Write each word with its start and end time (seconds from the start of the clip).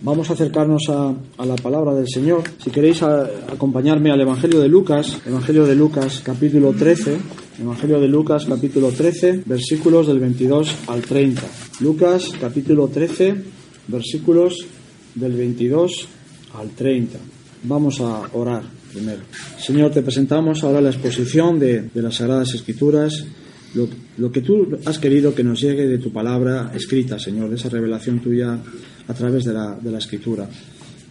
Vamos 0.00 0.30
a 0.30 0.34
acercarnos 0.34 0.88
a, 0.90 1.12
la 1.44 1.56
palabra 1.56 1.92
del 1.92 2.06
Señor. 2.06 2.44
Si 2.62 2.70
queréis 2.70 3.02
acompañarme 3.02 4.12
al 4.12 4.20
Evangelio 4.20 4.60
de 4.60 4.68
Lucas, 4.68 5.20
Evangelio 5.26 5.66
de 5.66 5.74
Lucas 5.74 6.22
capítulo 6.24 6.72
13, 6.72 7.16
Evangelio 7.60 7.98
de 7.98 8.06
Lucas 8.06 8.44
capítulo 8.44 8.92
13, 8.92 9.42
versículos 9.44 10.06
del 10.06 10.20
22 10.20 10.72
al 10.86 11.02
30. 11.02 11.42
Lucas 11.80 12.30
capítulo 12.40 12.86
13, 12.86 13.42
versículos 13.88 14.68
del 15.16 15.32
22 15.32 16.08
al 16.54 16.70
30. 16.70 17.18
Vamos 17.64 18.00
a 18.00 18.22
orar 18.34 18.62
primero. 18.92 19.22
Señor, 19.58 19.90
te 19.90 20.02
presentamos 20.02 20.62
ahora 20.62 20.80
la 20.80 20.90
exposición 20.90 21.58
de, 21.58 21.90
las 21.94 22.14
Sagradas 22.14 22.54
Escrituras, 22.54 23.26
lo, 23.74 23.88
lo 24.16 24.30
que 24.30 24.42
tú 24.42 24.78
has 24.86 25.00
querido 25.00 25.34
que 25.34 25.42
nos 25.42 25.60
llegue 25.60 25.88
de 25.88 25.98
tu 25.98 26.12
palabra 26.12 26.70
escrita, 26.72 27.18
Señor, 27.18 27.50
de 27.50 27.56
esa 27.56 27.68
revelación 27.68 28.20
tuya 28.20 28.60
a 29.08 29.14
través 29.14 29.44
de 29.44 29.52
la, 29.52 29.74
de 29.74 29.90
la 29.90 29.98
Escritura. 29.98 30.48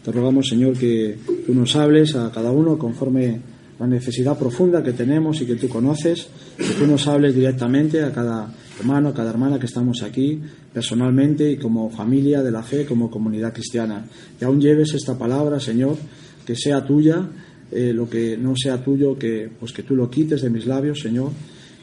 Te 0.03 0.11
rogamos, 0.11 0.47
Señor, 0.47 0.77
que 0.77 1.17
tú 1.45 1.53
nos 1.53 1.75
hables 1.75 2.15
a 2.15 2.31
cada 2.31 2.51
uno 2.51 2.77
conforme 2.77 3.41
la 3.79 3.87
necesidad 3.87 4.37
profunda 4.37 4.81
que 4.81 4.93
tenemos 4.93 5.41
y 5.41 5.45
que 5.45 5.55
tú 5.55 5.67
conoces, 5.67 6.29
que 6.57 6.73
tú 6.79 6.87
nos 6.87 7.07
hables 7.07 7.35
directamente 7.35 8.01
a 8.01 8.11
cada 8.11 8.51
hermano, 8.79 9.09
a 9.09 9.13
cada 9.13 9.29
hermana 9.29 9.59
que 9.59 9.65
estamos 9.65 10.01
aquí, 10.03 10.39
personalmente 10.73 11.51
y 11.51 11.57
como 11.57 11.89
familia 11.89 12.41
de 12.41 12.51
la 12.51 12.63
fe, 12.63 12.85
como 12.85 13.11
comunidad 13.11 13.53
cristiana. 13.53 14.05
Que 14.39 14.45
aún 14.45 14.61
lleves 14.61 14.93
esta 14.93 15.17
palabra, 15.17 15.59
Señor, 15.59 15.97
que 16.45 16.55
sea 16.55 16.85
tuya, 16.85 17.27
eh, 17.71 17.91
lo 17.93 18.09
que 18.09 18.37
no 18.37 18.55
sea 18.55 18.83
tuyo, 18.83 19.17
que, 19.17 19.49
pues 19.59 19.73
que 19.73 19.83
tú 19.83 19.95
lo 19.95 20.09
quites 20.09 20.41
de 20.41 20.49
mis 20.49 20.65
labios, 20.65 21.01
Señor, 21.01 21.31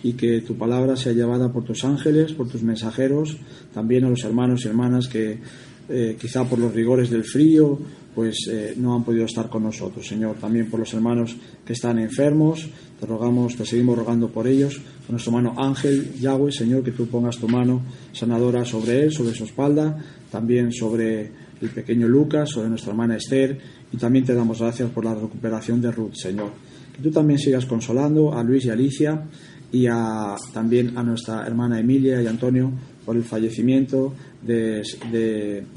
y 0.03 0.15
que 0.15 0.41
tu 0.41 0.57
palabra 0.57 0.97
sea 0.97 1.13
llevada 1.13 1.53
por 1.53 1.65
tus 1.65 1.85
ángeles, 1.85 2.33
por 2.33 2.49
tus 2.49 2.63
mensajeros, 2.63 3.37
también 3.73 4.05
a 4.05 4.11
los 4.11 4.25
hermanos 4.25 4.65
y 4.65 4.69
hermanas 4.69 5.09
que 5.09 5.39
eh, 5.89 6.17
quizá 6.21 6.45
por 6.45 6.59
los 6.59 6.73
rigores 6.73 7.11
del 7.11 7.25
frío, 7.25 7.79
pues 8.15 8.47
eh, 8.51 8.75
no 8.77 8.95
han 8.95 9.05
podido 9.05 9.25
estar 9.25 9.49
con 9.49 9.65
nosotros. 9.65 10.07
Señor, 10.07 10.37
también 10.37 10.71
por 10.71 10.81
los 10.81 10.95
hermanos 10.95 11.37
que 11.65 11.73
están 11.73 11.99
enfermos, 11.99 12.69
te 12.99 13.07
rogamos, 13.07 13.57
te 13.57 13.67
seguimos 13.67 13.99
rogando 13.99 14.29
por 14.29 14.47
ellos, 14.47 14.81
por 15.07 15.11
nuestro 15.11 15.37
hermano 15.37 15.61
Ángel, 15.61 16.15
Yahweh, 16.21 16.53
Señor, 16.53 16.85
que 16.85 16.93
tú 16.93 17.07
pongas 17.09 17.39
tu 17.39 17.49
mano 17.49 17.83
sanadora 18.13 18.65
sobre 18.65 19.03
él, 19.03 19.13
sobre 19.13 19.35
su 19.35 19.45
espalda, 19.45 19.99
también 20.31 20.73
sobre 20.73 21.33
el 21.61 21.71
pequeño 21.71 22.07
Lucas, 22.07 22.51
sobre 22.51 22.69
nuestra 22.69 22.93
hermana 22.93 23.17
Esther, 23.17 23.59
y 23.93 23.97
también 23.97 24.25
te 24.25 24.35
damos 24.35 24.61
gracias 24.61 24.91
por 24.91 25.05
la 25.05 25.15
recuperación 25.15 25.81
de 25.81 25.91
Ruth, 25.91 26.15
Señor. 26.15 26.53
Que 26.95 27.03
tú 27.03 27.11
también 27.11 27.39
sigas 27.39 27.67
consolando 27.67 28.33
a 28.33 28.43
Luis 28.45 28.65
y 28.67 28.71
Alicia 28.71 29.25
y 29.73 29.87
a, 29.87 30.37
también 30.53 30.97
a 30.97 31.03
nuestra 31.03 31.45
hermana 31.45 31.81
Emilia 31.81 32.23
y 32.23 32.27
Antonio 32.27 32.71
por 33.05 33.17
el 33.17 33.25
fallecimiento 33.25 34.15
de, 34.43 34.83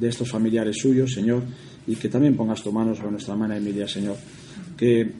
estos 0.02 0.30
familiares 0.30 0.78
suyos, 0.80 1.14
Señor, 1.14 1.44
y 1.88 1.96
que 1.96 2.10
también 2.10 2.36
pongas 2.36 2.62
tu 2.62 2.72
mano 2.72 2.96
sobre 2.96 3.12
nuestra 3.12 3.34
hermana 3.34 3.58
Emilia, 3.58 3.88
Señor. 3.88 4.18
Que, 4.76 5.12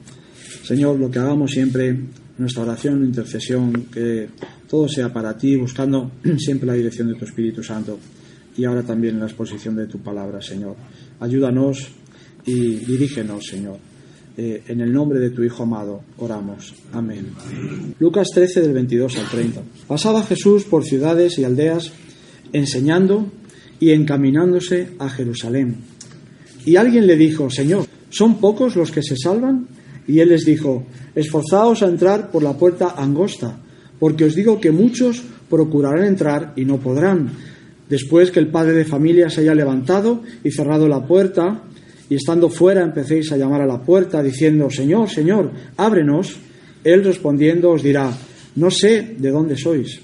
Señor, 0.62 0.98
lo 0.98 1.10
que 1.10 1.18
hagamos 1.18 1.50
siempre, 1.50 1.96
nuestra 2.38 2.62
oración, 2.62 3.04
intercesión, 3.04 3.72
que 3.92 4.28
todo 4.68 4.88
sea 4.88 5.12
para 5.12 5.36
ti, 5.36 5.56
buscando 5.56 6.12
siempre 6.38 6.66
la 6.66 6.74
dirección 6.74 7.08
de 7.08 7.14
tu 7.14 7.24
Espíritu 7.24 7.62
Santo 7.62 7.98
y 8.56 8.64
ahora 8.64 8.82
también 8.82 9.18
la 9.18 9.26
exposición 9.26 9.76
de 9.76 9.86
tu 9.86 9.98
palabra, 9.98 10.42
Señor. 10.42 10.76
Ayúdanos 11.20 11.88
y 12.44 12.76
dirígenos, 12.76 13.44
Señor. 13.46 13.78
Eh, 14.40 14.62
en 14.68 14.80
el 14.80 14.92
nombre 14.92 15.18
de 15.18 15.30
tu 15.30 15.42
Hijo 15.42 15.64
amado, 15.64 16.00
oramos. 16.18 16.72
Amén. 16.92 17.26
Lucas 17.98 18.28
13 18.32 18.60
del 18.60 18.72
22 18.72 19.18
al 19.18 19.28
30. 19.28 19.62
Pasaba 19.88 20.22
Jesús 20.22 20.62
por 20.62 20.84
ciudades 20.84 21.40
y 21.40 21.44
aldeas 21.44 21.90
enseñando 22.52 23.32
y 23.80 23.90
encaminándose 23.90 24.90
a 25.00 25.10
Jerusalén. 25.10 25.78
Y 26.64 26.76
alguien 26.76 27.08
le 27.08 27.16
dijo, 27.16 27.50
Señor, 27.50 27.86
¿son 28.10 28.38
pocos 28.38 28.76
los 28.76 28.92
que 28.92 29.02
se 29.02 29.16
salvan? 29.16 29.66
Y 30.06 30.20
él 30.20 30.28
les 30.28 30.44
dijo, 30.44 30.86
esforzaos 31.16 31.82
a 31.82 31.88
entrar 31.88 32.30
por 32.30 32.44
la 32.44 32.56
puerta 32.56 32.94
angosta, 32.96 33.58
porque 33.98 34.26
os 34.26 34.36
digo 34.36 34.60
que 34.60 34.70
muchos 34.70 35.20
procurarán 35.50 36.04
entrar 36.04 36.52
y 36.54 36.64
no 36.64 36.78
podrán. 36.78 37.32
Después 37.88 38.30
que 38.30 38.38
el 38.38 38.52
padre 38.52 38.74
de 38.74 38.84
familia 38.84 39.30
se 39.30 39.40
haya 39.40 39.56
levantado 39.56 40.22
y 40.44 40.52
cerrado 40.52 40.86
la 40.86 41.04
puerta, 41.04 41.64
y 42.10 42.14
estando 42.14 42.48
fuera 42.48 42.82
empecéis 42.82 43.32
a 43.32 43.36
llamar 43.36 43.62
a 43.62 43.66
la 43.66 43.80
puerta, 43.80 44.22
diciendo, 44.22 44.70
Señor, 44.70 45.10
Señor, 45.10 45.50
ábrenos, 45.76 46.36
él 46.84 47.04
respondiendo 47.04 47.70
os 47.70 47.82
dirá, 47.82 48.10
no 48.56 48.70
sé 48.70 49.14
de 49.18 49.30
dónde 49.30 49.56
sois. 49.56 50.00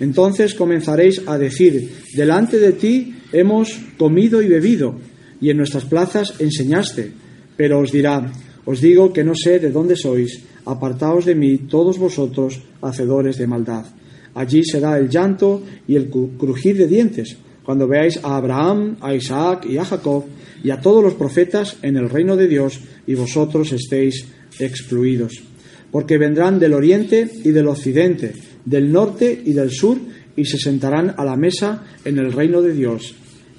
Entonces 0.00 0.54
comenzaréis 0.54 1.22
a 1.26 1.38
decir, 1.38 1.90
delante 2.14 2.58
de 2.58 2.72
ti 2.72 3.14
hemos 3.32 3.78
comido 3.96 4.42
y 4.42 4.48
bebido, 4.48 4.96
y 5.40 5.50
en 5.50 5.56
nuestras 5.56 5.84
plazas 5.84 6.34
enseñaste. 6.38 7.12
Pero 7.56 7.80
os 7.80 7.92
dirá, 7.92 8.32
os 8.64 8.80
digo 8.80 9.12
que 9.12 9.24
no 9.24 9.34
sé 9.34 9.58
de 9.58 9.70
dónde 9.70 9.96
sois, 9.96 10.42
apartaos 10.66 11.24
de 11.24 11.34
mí 11.34 11.58
todos 11.70 11.98
vosotros, 11.98 12.60
hacedores 12.82 13.38
de 13.38 13.46
maldad. 13.46 13.86
Allí 14.34 14.62
será 14.64 14.98
el 14.98 15.08
llanto 15.08 15.62
y 15.88 15.96
el 15.96 16.10
crujir 16.10 16.76
de 16.76 16.86
dientes, 16.86 17.36
cuando 17.66 17.88
veáis 17.88 18.20
a 18.22 18.36
Abraham, 18.36 18.96
a 19.00 19.12
Isaac 19.12 19.66
y 19.68 19.76
a 19.76 19.84
Jacob, 19.84 20.24
y 20.62 20.70
a 20.70 20.80
todos 20.80 21.02
los 21.02 21.14
profetas 21.14 21.76
en 21.82 21.96
el 21.96 22.08
reino 22.08 22.36
de 22.36 22.46
Dios, 22.46 22.78
y 23.08 23.14
vosotros 23.16 23.72
estéis 23.72 24.24
excluidos. 24.60 25.42
Porque 25.90 26.16
vendrán 26.16 26.60
del 26.60 26.74
oriente 26.74 27.28
y 27.42 27.50
del 27.50 27.66
occidente, 27.66 28.34
del 28.64 28.92
norte 28.92 29.42
y 29.44 29.52
del 29.52 29.72
sur, 29.72 29.98
y 30.36 30.44
se 30.44 30.58
sentarán 30.58 31.14
a 31.16 31.24
la 31.24 31.34
mesa 31.34 31.82
en 32.04 32.18
el 32.18 32.32
reino 32.32 32.62
de 32.62 32.72
Dios. 32.72 33.16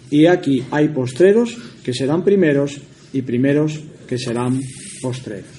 Y 0.09 0.28
aquí 0.28 0.63
hay 0.72 0.88
postreros 0.88 1.57
que 1.84 1.94
serán 1.94 2.24
primeros 2.24 2.79
y 3.12 3.24
primeros 3.24 3.81
que 4.07 4.18
serán 4.18 4.62
postreros. 5.01 5.50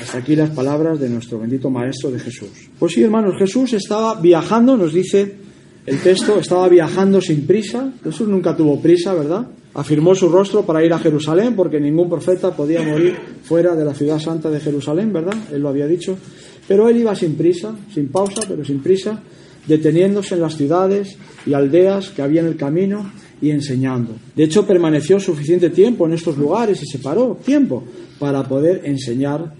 Hasta 0.00 0.18
aquí 0.18 0.34
las 0.34 0.50
palabras 0.50 0.98
de 0.98 1.08
nuestro 1.08 1.38
bendito 1.38 1.70
Maestro 1.70 2.10
de 2.10 2.18
Jesús. 2.18 2.48
Pues 2.76 2.92
sí, 2.92 3.04
hermanos, 3.04 3.36
Jesús 3.38 3.72
estaba 3.74 4.20
viajando, 4.20 4.76
nos 4.76 4.92
dice 4.92 5.39
el 5.90 6.00
texto, 6.00 6.38
estaba 6.38 6.68
viajando 6.68 7.20
sin 7.20 7.44
prisa. 7.44 7.92
Jesús 8.04 8.28
nunca 8.28 8.56
tuvo 8.56 8.80
prisa, 8.80 9.12
¿verdad? 9.12 9.48
Afirmó 9.74 10.14
su 10.14 10.28
rostro 10.28 10.62
para 10.62 10.84
ir 10.84 10.92
a 10.92 11.00
Jerusalén, 11.00 11.56
porque 11.56 11.80
ningún 11.80 12.08
profeta 12.08 12.54
podía 12.54 12.80
morir 12.80 13.16
fuera 13.42 13.74
de 13.74 13.84
la 13.84 13.92
ciudad 13.92 14.20
santa 14.20 14.50
de 14.50 14.60
Jerusalén, 14.60 15.12
¿verdad? 15.12 15.34
Él 15.52 15.62
lo 15.62 15.68
había 15.68 15.88
dicho. 15.88 16.16
Pero 16.68 16.88
él 16.88 16.98
iba 16.98 17.12
sin 17.16 17.34
prisa, 17.34 17.74
sin 17.92 18.06
pausa, 18.06 18.42
pero 18.46 18.64
sin 18.64 18.80
prisa, 18.80 19.20
deteniéndose 19.66 20.36
en 20.36 20.42
las 20.42 20.56
ciudades 20.56 21.16
y 21.44 21.54
aldeas 21.54 22.10
que 22.10 22.22
había 22.22 22.42
en 22.42 22.46
el 22.46 22.56
camino 22.56 23.10
y 23.42 23.50
enseñando. 23.50 24.14
De 24.36 24.44
hecho, 24.44 24.64
permaneció 24.64 25.18
suficiente 25.18 25.70
tiempo 25.70 26.06
en 26.06 26.12
estos 26.12 26.38
lugares 26.38 26.80
y 26.84 26.86
se 26.86 27.00
paró 27.00 27.36
tiempo 27.44 27.82
para 28.20 28.44
poder 28.44 28.82
enseñar 28.84 29.54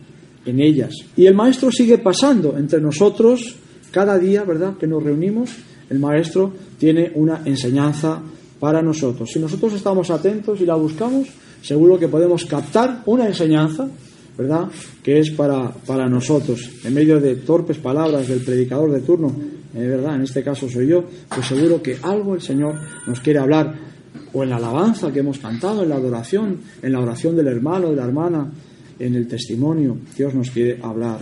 en 0.46 0.60
ellas. 0.60 0.94
Y 1.16 1.26
el 1.26 1.34
maestro 1.34 1.72
sigue 1.72 1.98
pasando 1.98 2.56
entre 2.56 2.80
nosotros 2.80 3.56
cada 3.90 4.16
día, 4.16 4.44
¿verdad? 4.44 4.76
Que 4.78 4.86
nos 4.86 5.02
reunimos, 5.02 5.50
el 5.90 5.98
maestro 5.98 6.52
tiene 6.78 7.12
una 7.14 7.42
enseñanza 7.44 8.22
para 8.58 8.80
nosotros. 8.80 9.30
Si 9.30 9.38
nosotros 9.38 9.74
estamos 9.74 10.10
atentos 10.10 10.60
y 10.60 10.66
la 10.66 10.76
buscamos, 10.76 11.28
seguro 11.60 11.98
que 11.98 12.08
podemos 12.08 12.46
captar 12.46 13.02
una 13.06 13.26
enseñanza 13.26 13.88
¿verdad? 14.40 14.68
Que 15.02 15.18
es 15.18 15.30
para, 15.32 15.70
para 15.70 16.08
nosotros, 16.08 16.70
en 16.84 16.94
medio 16.94 17.20
de 17.20 17.36
torpes 17.36 17.76
palabras 17.76 18.26
del 18.26 18.40
predicador 18.40 18.90
de 18.90 19.00
turno, 19.00 19.30
eh, 19.74 19.86
¿verdad? 19.86 20.16
En 20.16 20.22
este 20.22 20.42
caso 20.42 20.66
soy 20.66 20.86
yo, 20.86 21.04
pues 21.28 21.46
seguro 21.46 21.82
que 21.82 21.98
algo 22.00 22.34
el 22.34 22.40
Señor 22.40 22.74
nos 23.06 23.20
quiere 23.20 23.38
hablar, 23.38 23.74
o 24.32 24.42
en 24.42 24.48
la 24.48 24.56
alabanza 24.56 25.12
que 25.12 25.18
hemos 25.18 25.38
cantado, 25.38 25.82
en 25.82 25.90
la 25.90 25.96
adoración, 25.96 26.58
en 26.80 26.92
la 26.92 27.00
oración 27.00 27.36
del 27.36 27.48
hermano, 27.48 27.90
de 27.90 27.96
la 27.96 28.04
hermana, 28.04 28.50
en 28.98 29.14
el 29.14 29.28
testimonio, 29.28 29.98
Dios 30.16 30.34
nos 30.34 30.50
quiere 30.50 30.78
hablar. 30.82 31.20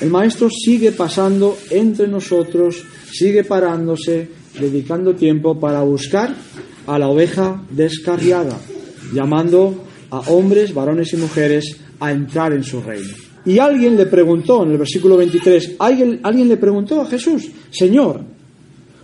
El 0.00 0.10
Maestro 0.10 0.48
sigue 0.48 0.92
pasando 0.92 1.58
entre 1.70 2.08
nosotros, 2.08 2.82
sigue 3.12 3.44
parándose, 3.44 4.28
dedicando 4.58 5.14
tiempo 5.14 5.60
para 5.60 5.82
buscar 5.82 6.34
a 6.86 6.98
la 6.98 7.08
oveja 7.08 7.62
descarriada, 7.70 8.58
llamando 9.12 9.84
a 10.10 10.20
hombres, 10.30 10.72
varones 10.72 11.12
y 11.12 11.16
mujeres 11.18 11.76
a 12.00 12.12
entrar 12.12 12.52
en 12.54 12.64
su 12.64 12.80
reino. 12.80 13.14
Y 13.44 13.58
alguien 13.58 13.96
le 13.96 14.06
preguntó 14.06 14.64
en 14.64 14.72
el 14.72 14.78
versículo 14.78 15.16
23, 15.18 15.76
alguien, 15.78 16.20
alguien 16.22 16.48
le 16.48 16.56
preguntó 16.56 17.02
a 17.02 17.06
Jesús, 17.06 17.48
Señor, 17.70 18.22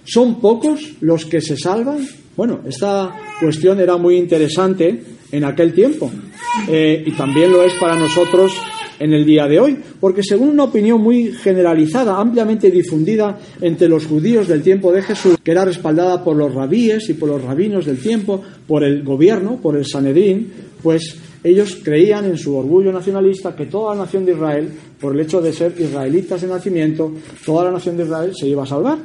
¿son 0.04 0.40
pocos 0.40 0.92
los 1.00 1.26
que 1.26 1.40
se 1.40 1.56
salvan? 1.56 2.06
Bueno, 2.36 2.60
esta 2.66 3.14
cuestión 3.40 3.80
era 3.80 3.96
muy 3.96 4.16
interesante 4.16 5.02
en 5.30 5.44
aquel 5.44 5.72
tiempo 5.72 6.10
eh, 6.68 7.02
y 7.06 7.10
también 7.12 7.52
lo 7.52 7.62
es 7.62 7.72
para 7.74 7.96
nosotros 7.96 8.52
en 8.98 9.12
el 9.12 9.24
día 9.24 9.46
de 9.46 9.60
hoy, 9.60 9.76
porque 10.00 10.22
según 10.22 10.50
una 10.50 10.64
opinión 10.64 11.00
muy 11.00 11.32
generalizada, 11.32 12.18
ampliamente 12.18 12.70
difundida 12.70 13.38
entre 13.60 13.88
los 13.88 14.06
judíos 14.06 14.48
del 14.48 14.62
tiempo 14.62 14.92
de 14.92 15.02
Jesús, 15.02 15.36
que 15.42 15.50
era 15.50 15.64
respaldada 15.64 16.22
por 16.22 16.36
los 16.36 16.54
rabíes 16.54 17.08
y 17.10 17.14
por 17.14 17.28
los 17.28 17.42
rabinos 17.42 17.86
del 17.86 17.98
tiempo, 17.98 18.42
por 18.66 18.84
el 18.84 19.02
gobierno, 19.02 19.58
por 19.60 19.76
el 19.76 19.86
Sanedrín, 19.86 20.50
pues 20.82 21.16
ellos 21.44 21.78
creían 21.82 22.24
en 22.24 22.38
su 22.38 22.56
orgullo 22.56 22.92
nacionalista 22.92 23.54
que 23.54 23.66
toda 23.66 23.94
la 23.94 24.02
nación 24.02 24.24
de 24.24 24.32
Israel, 24.32 24.68
por 25.00 25.14
el 25.14 25.20
hecho 25.20 25.40
de 25.40 25.52
ser 25.52 25.74
israelitas 25.78 26.40
de 26.40 26.48
nacimiento, 26.48 27.12
toda 27.44 27.64
la 27.64 27.72
nación 27.72 27.96
de 27.96 28.04
Israel 28.04 28.32
se 28.34 28.48
iba 28.48 28.64
a 28.64 28.66
salvar 28.66 28.98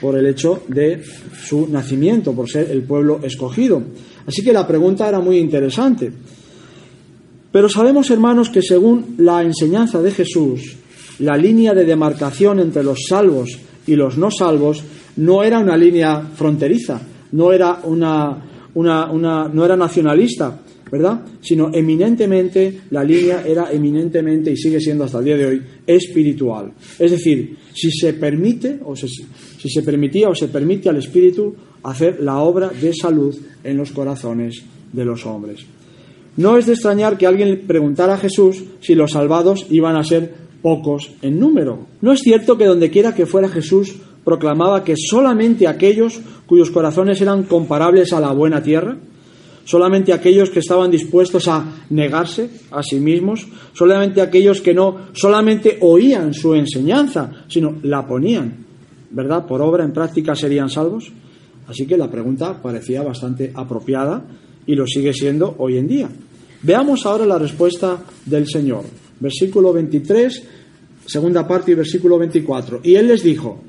por 0.00 0.18
el 0.18 0.26
hecho 0.26 0.62
de 0.68 1.02
su 1.42 1.66
nacimiento, 1.68 2.32
por 2.32 2.50
ser 2.50 2.70
el 2.70 2.82
pueblo 2.82 3.20
escogido. 3.22 3.82
Así 4.26 4.42
que 4.42 4.52
la 4.52 4.66
pregunta 4.66 5.08
era 5.08 5.20
muy 5.20 5.38
interesante. 5.38 6.12
Pero 7.56 7.70
sabemos, 7.70 8.10
hermanos, 8.10 8.50
que 8.50 8.60
según 8.60 9.14
la 9.16 9.42
enseñanza 9.42 10.02
de 10.02 10.10
Jesús, 10.10 10.76
la 11.20 11.38
línea 11.38 11.72
de 11.72 11.86
demarcación 11.86 12.60
entre 12.60 12.84
los 12.84 13.06
salvos 13.08 13.58
y 13.86 13.96
los 13.96 14.18
no 14.18 14.30
salvos 14.30 14.84
no 15.16 15.42
era 15.42 15.60
una 15.60 15.74
línea 15.74 16.20
fronteriza, 16.20 17.00
no 17.32 17.54
era 17.54 17.80
una, 17.84 18.68
una, 18.74 19.48
no 19.48 19.64
era 19.64 19.74
nacionalista, 19.74 20.60
¿verdad? 20.92 21.22
Sino 21.40 21.70
eminentemente, 21.72 22.80
la 22.90 23.02
línea 23.02 23.42
era 23.46 23.72
eminentemente 23.72 24.50
y 24.50 24.56
sigue 24.58 24.78
siendo 24.78 25.04
hasta 25.04 25.20
el 25.20 25.24
día 25.24 25.38
de 25.38 25.46
hoy 25.46 25.62
espiritual. 25.86 26.74
Es 26.98 27.10
decir, 27.10 27.56
si 27.72 27.90
se 27.90 28.12
permite, 28.12 28.80
o 28.84 28.94
si 28.94 29.08
se 29.70 29.82
permitía 29.82 30.28
o 30.28 30.34
se 30.34 30.48
permite 30.48 30.90
al 30.90 30.98
Espíritu 30.98 31.56
hacer 31.84 32.20
la 32.20 32.36
obra 32.36 32.68
de 32.68 32.92
salud 32.92 33.34
en 33.64 33.78
los 33.78 33.92
corazones 33.92 34.62
de 34.92 35.04
los 35.06 35.24
hombres. 35.24 35.64
No 36.36 36.58
es 36.58 36.66
de 36.66 36.74
extrañar 36.74 37.16
que 37.16 37.26
alguien 37.26 37.64
preguntara 37.66 38.14
a 38.14 38.18
Jesús 38.18 38.62
si 38.80 38.94
los 38.94 39.12
salvados 39.12 39.66
iban 39.70 39.96
a 39.96 40.04
ser 40.04 40.34
pocos 40.62 41.12
en 41.22 41.38
número. 41.38 41.86
¿No 42.00 42.12
es 42.12 42.20
cierto 42.20 42.58
que 42.58 42.66
donde 42.66 42.90
quiera 42.90 43.14
que 43.14 43.26
fuera 43.26 43.48
Jesús 43.48 43.96
proclamaba 44.24 44.82
que 44.82 44.94
solamente 44.96 45.68
aquellos 45.68 46.20
cuyos 46.46 46.70
corazones 46.70 47.20
eran 47.20 47.44
comparables 47.44 48.12
a 48.12 48.20
la 48.20 48.32
buena 48.32 48.60
tierra, 48.62 48.96
solamente 49.64 50.12
aquellos 50.12 50.50
que 50.50 50.58
estaban 50.58 50.90
dispuestos 50.90 51.46
a 51.48 51.64
negarse 51.90 52.50
a 52.72 52.82
sí 52.82 52.98
mismos, 52.98 53.46
solamente 53.72 54.20
aquellos 54.20 54.60
que 54.60 54.74
no 54.74 54.96
solamente 55.12 55.78
oían 55.80 56.34
su 56.34 56.54
enseñanza, 56.54 57.44
sino 57.48 57.76
la 57.82 58.06
ponían, 58.06 58.64
¿verdad? 59.10 59.46
Por 59.46 59.62
obra 59.62 59.84
en 59.84 59.92
práctica 59.92 60.34
serían 60.34 60.68
salvos. 60.68 61.12
Así 61.68 61.86
que 61.86 61.96
la 61.96 62.10
pregunta 62.10 62.60
parecía 62.60 63.02
bastante 63.02 63.52
apropiada 63.54 64.24
y 64.66 64.74
lo 64.74 64.86
sigue 64.86 65.12
siendo 65.12 65.54
hoy 65.58 65.78
en 65.78 65.86
día. 65.86 66.08
Veamos 66.62 67.06
ahora 67.06 67.26
la 67.26 67.38
respuesta 67.38 68.02
del 68.24 68.46
Señor. 68.48 68.84
Versículo 69.20 69.72
23, 69.72 70.42
segunda 71.06 71.46
parte 71.46 71.72
y 71.72 71.74
versículo 71.74 72.18
24. 72.18 72.80
Y 72.82 72.94
Él 72.94 73.08
les 73.08 73.22
dijo, 73.22 73.60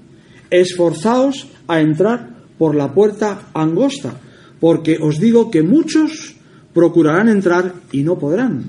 esforzaos 0.49 1.47
a 1.67 1.81
entrar 1.81 2.29
por 2.57 2.75
la 2.75 2.93
puerta 2.93 3.49
angosta, 3.53 4.19
porque 4.59 4.97
os 4.99 5.19
digo 5.19 5.51
que 5.51 5.61
muchos 5.61 6.35
procurarán 6.73 7.29
entrar 7.29 7.73
y 7.91 8.03
no 8.03 8.17
podrán. 8.17 8.63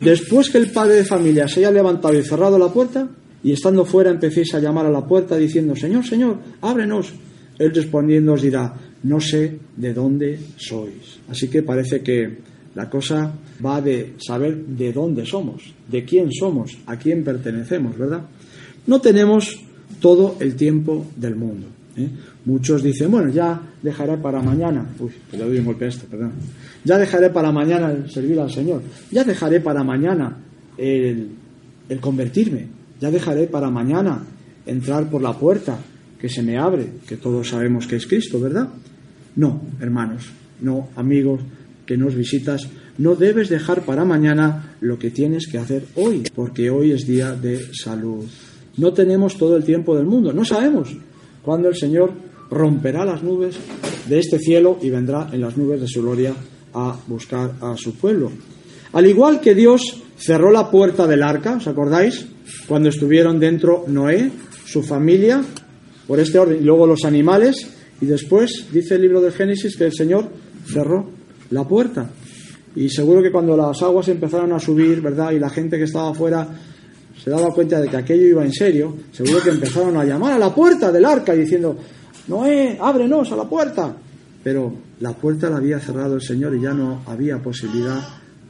Después 0.00 0.50
que 0.50 0.58
el 0.58 0.70
padre 0.70 0.96
de 0.96 1.04
familia 1.04 1.48
se 1.48 1.60
haya 1.60 1.70
levantado 1.70 2.18
y 2.18 2.22
cerrado 2.22 2.58
la 2.58 2.72
puerta, 2.72 3.08
y 3.42 3.52
estando 3.52 3.84
fuera 3.84 4.10
empecéis 4.10 4.54
a 4.54 4.60
llamar 4.60 4.86
a 4.86 4.90
la 4.90 5.06
puerta 5.06 5.36
diciendo, 5.36 5.76
Señor, 5.76 6.04
Señor, 6.06 6.38
ábrenos. 6.62 7.12
Él 7.58 7.72
respondiendo 7.72 8.32
os 8.32 8.42
dirá, 8.42 8.74
no 9.04 9.20
sé 9.20 9.58
de 9.76 9.94
dónde 9.94 10.38
sois. 10.56 11.20
Así 11.28 11.48
que 11.48 11.62
parece 11.62 12.02
que 12.02 12.38
la 12.74 12.90
cosa 12.90 13.32
va 13.64 13.80
de 13.80 14.14
saber 14.18 14.66
de 14.66 14.92
dónde 14.92 15.24
somos, 15.24 15.62
de 15.88 16.04
quién 16.04 16.32
somos, 16.32 16.76
a 16.86 16.96
quién 16.96 17.22
pertenecemos, 17.22 17.96
¿verdad? 17.96 18.22
No 18.86 19.00
tenemos 19.00 19.60
todo 20.00 20.36
el 20.40 20.56
tiempo 20.56 21.06
del 21.16 21.36
mundo. 21.36 21.68
¿eh? 21.96 22.08
Muchos 22.44 22.82
dicen, 22.82 23.10
bueno, 23.10 23.30
ya 23.30 23.60
dejaré 23.80 24.18
para 24.18 24.42
mañana. 24.42 24.86
Uy, 24.98 25.12
que 25.30 25.36
le 25.36 25.44
doy 25.44 25.58
un 25.58 25.66
golpe 25.66 25.86
a 25.86 25.90
perdón. 26.10 26.32
Ya 26.84 26.98
dejaré 26.98 27.30
para 27.30 27.52
mañana 27.52 27.90
el 27.90 28.10
servir 28.10 28.38
al 28.40 28.50
Señor. 28.50 28.82
Ya 29.10 29.24
dejaré 29.24 29.60
para 29.60 29.82
mañana 29.84 30.36
el, 30.76 31.30
el 31.88 32.00
convertirme. 32.00 32.66
Ya 33.00 33.10
dejaré 33.10 33.46
para 33.46 33.70
mañana 33.70 34.22
entrar 34.66 35.08
por 35.08 35.22
la 35.22 35.32
puerta 35.32 35.78
que 36.20 36.28
se 36.28 36.42
me 36.42 36.58
abre, 36.58 36.86
que 37.06 37.16
todos 37.16 37.48
sabemos 37.48 37.86
que 37.86 37.96
es 37.96 38.06
Cristo, 38.06 38.40
¿verdad? 38.40 38.68
No, 39.36 39.60
hermanos, 39.80 40.30
no, 40.60 40.88
amigos 40.96 41.40
que 41.86 41.96
nos 41.96 42.14
visitas, 42.14 42.68
no 42.98 43.14
debes 43.14 43.48
dejar 43.48 43.82
para 43.82 44.04
mañana 44.04 44.76
lo 44.80 44.98
que 44.98 45.10
tienes 45.10 45.46
que 45.46 45.58
hacer 45.58 45.84
hoy, 45.96 46.24
porque 46.34 46.70
hoy 46.70 46.92
es 46.92 47.06
día 47.06 47.32
de 47.32 47.72
salud. 47.74 48.24
No 48.76 48.92
tenemos 48.92 49.36
todo 49.36 49.56
el 49.56 49.64
tiempo 49.64 49.96
del 49.96 50.06
mundo, 50.06 50.32
no 50.32 50.44
sabemos 50.44 50.96
cuándo 51.42 51.68
el 51.68 51.76
Señor 51.76 52.12
romperá 52.50 53.04
las 53.04 53.22
nubes 53.22 53.56
de 54.08 54.18
este 54.18 54.38
cielo 54.38 54.78
y 54.82 54.90
vendrá 54.90 55.28
en 55.32 55.40
las 55.40 55.56
nubes 55.56 55.80
de 55.80 55.88
su 55.88 56.02
gloria 56.02 56.34
a 56.72 56.98
buscar 57.06 57.52
a 57.60 57.76
su 57.76 57.94
pueblo. 57.94 58.32
Al 58.92 59.06
igual 59.06 59.40
que 59.40 59.54
Dios 59.54 60.02
cerró 60.16 60.50
la 60.50 60.70
puerta 60.70 61.06
del 61.06 61.22
arca, 61.22 61.56
¿os 61.56 61.66
acordáis? 61.66 62.26
Cuando 62.68 62.88
estuvieron 62.88 63.40
dentro 63.40 63.84
Noé, 63.88 64.30
su 64.64 64.82
familia, 64.82 65.42
por 66.06 66.20
este 66.20 66.38
orden, 66.38 66.58
y 66.60 66.64
luego 66.64 66.86
los 66.86 67.04
animales, 67.04 67.68
y 68.00 68.06
después 68.06 68.66
dice 68.72 68.96
el 68.96 69.02
libro 69.02 69.20
del 69.20 69.32
Génesis 69.32 69.76
que 69.76 69.84
el 69.84 69.92
Señor 69.92 70.28
cerró 70.66 71.10
la 71.50 71.66
puerta. 71.66 72.10
Y 72.76 72.88
seguro 72.88 73.22
que 73.22 73.30
cuando 73.30 73.56
las 73.56 73.80
aguas 73.82 74.08
empezaron 74.08 74.52
a 74.52 74.58
subir, 74.58 75.00
¿verdad? 75.00 75.32
Y 75.32 75.38
la 75.38 75.50
gente 75.50 75.78
que 75.78 75.84
estaba 75.84 76.10
afuera 76.10 76.48
se 77.22 77.30
daba 77.30 77.54
cuenta 77.54 77.80
de 77.80 77.88
que 77.88 77.96
aquello 77.96 78.26
iba 78.26 78.44
en 78.44 78.52
serio, 78.52 78.96
seguro 79.12 79.40
que 79.42 79.50
empezaron 79.50 79.96
a 79.96 80.04
llamar 80.04 80.32
a 80.32 80.38
la 80.38 80.54
puerta 80.54 80.90
del 80.90 81.04
arca 81.04 81.32
diciendo, 81.32 81.76
Noé, 82.28 82.76
ábrenos 82.80 83.30
a 83.32 83.36
la 83.36 83.44
puerta. 83.44 83.94
Pero 84.42 84.74
la 85.00 85.12
puerta 85.12 85.48
la 85.48 85.56
había 85.56 85.80
cerrado 85.80 86.16
el 86.16 86.22
Señor 86.22 86.54
y 86.54 86.60
ya 86.60 86.74
no 86.74 87.02
había 87.06 87.38
posibilidad 87.38 88.00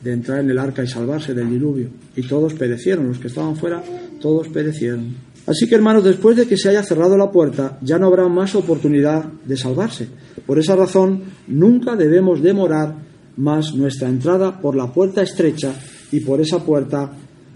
de 0.02 0.12
entrar 0.12 0.40
en 0.40 0.50
el 0.50 0.58
arca 0.58 0.82
y 0.82 0.88
salvarse 0.88 1.34
del 1.34 1.48
diluvio. 1.48 1.88
Y 2.16 2.22
todos 2.22 2.54
perecieron, 2.54 3.08
los 3.08 3.18
que 3.18 3.28
estaban 3.28 3.56
fuera, 3.56 3.82
todos 4.20 4.48
perecieron. 4.48 5.14
Así 5.46 5.68
que 5.68 5.74
hermanos, 5.74 6.04
después 6.04 6.36
de 6.36 6.46
que 6.46 6.56
se 6.56 6.70
haya 6.70 6.82
cerrado 6.82 7.16
la 7.18 7.30
puerta, 7.30 7.78
ya 7.82 7.98
no 7.98 8.06
habrá 8.06 8.26
más 8.28 8.54
oportunidad 8.54 9.24
de 9.24 9.56
salvarse. 9.56 10.08
Por 10.46 10.58
esa 10.58 10.74
razón, 10.74 11.22
nunca 11.48 11.96
debemos 11.96 12.42
demorar 12.42 12.94
más 13.36 13.74
nuestra 13.74 14.08
entrada 14.08 14.58
por 14.60 14.74
la 14.74 14.92
puerta 14.92 15.22
estrecha 15.22 15.74
y 16.12 16.20
por 16.20 16.40
esa 16.40 16.64
puerta, 16.64 17.10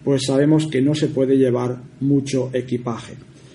pues 0.05 0.23
sabemos 0.27 0.67
que 0.67 0.83
no 0.83 0.95
se 0.95 1.09
puede 1.09 1.39
llevar 1.39 1.81
mucho 2.01 2.51
equipaje. 2.53 3.15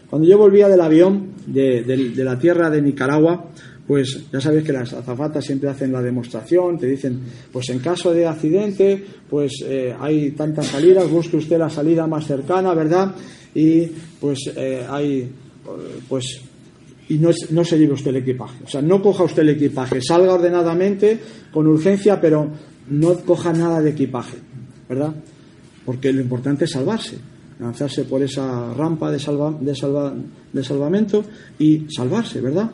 Cuando 0.09 0.27
yo 0.27 0.38
volvía 0.38 0.68
del 0.68 0.81
avión 0.81 1.31
de, 1.45 2.13
la 2.15 2.38
tierra 2.39 2.69
de 2.69 2.81
Nicaragua, 2.81 3.50
pues 3.85 4.25
ya 4.31 4.39
sabéis 4.39 4.63
que 4.63 4.71
las 4.71 4.94
azafatas 4.94 5.44
siempre 5.44 5.69
hacen 5.69 5.91
la 5.91 6.01
demostración, 6.01 6.77
te 6.80 6.88
dicen, 6.88 7.19
pues 7.51 7.69
en 7.69 7.80
caso 7.80 8.13
de 8.13 8.25
accidente, 8.25 9.03
pues 9.30 9.63
eh, 9.65 9.94
hay 10.00 10.31
tantas 10.31 10.68
salidas, 10.68 11.09
busque 11.09 11.38
usted 11.38 11.57
la 11.57 11.69
salida 11.69 12.07
más 12.07 12.25
cercana, 12.25 12.74
¿verdad? 12.74 13.13
Y 13.55 13.88
pues 14.19 14.39
eh, 14.55 14.85
hay 14.89 15.29
pues 16.07 16.41
y 17.09 17.15
no, 17.15 17.29
no, 17.50 17.65
se 17.65 17.77
lleve 17.77 17.94
usted 17.94 18.11
el 18.11 18.17
equipaje. 18.17 18.63
O 18.63 18.67
sea, 18.67 18.81
no 18.81 19.01
coja 19.01 19.23
usted 19.23 19.41
el 19.44 19.50
equipaje, 19.50 20.01
salga 20.01 20.33
ordenadamente, 20.33 21.19
con 21.51 21.67
urgencia, 21.67 22.19
pero 22.19 22.50
no 22.89 23.19
coja 23.19 23.53
nada 23.53 23.81
de 23.81 23.91
equipaje, 23.91 24.37
¿verdad? 24.87 25.13
Porque 25.85 26.13
lo 26.13 26.21
importante 26.21 26.66
es 26.66 26.71
salvarse, 26.71 27.18
lanzarse 27.59 28.06
por 28.06 28.21
esa 28.23 28.73
rampa 28.73 29.11
de, 29.11 29.19
salva, 29.19 29.56
de, 29.59 29.75
salva, 29.75 30.13
de 30.54 30.63
salvamento 30.63 31.23
y 31.59 31.85
salvarse, 31.89 32.39
¿verdad? 32.39 32.71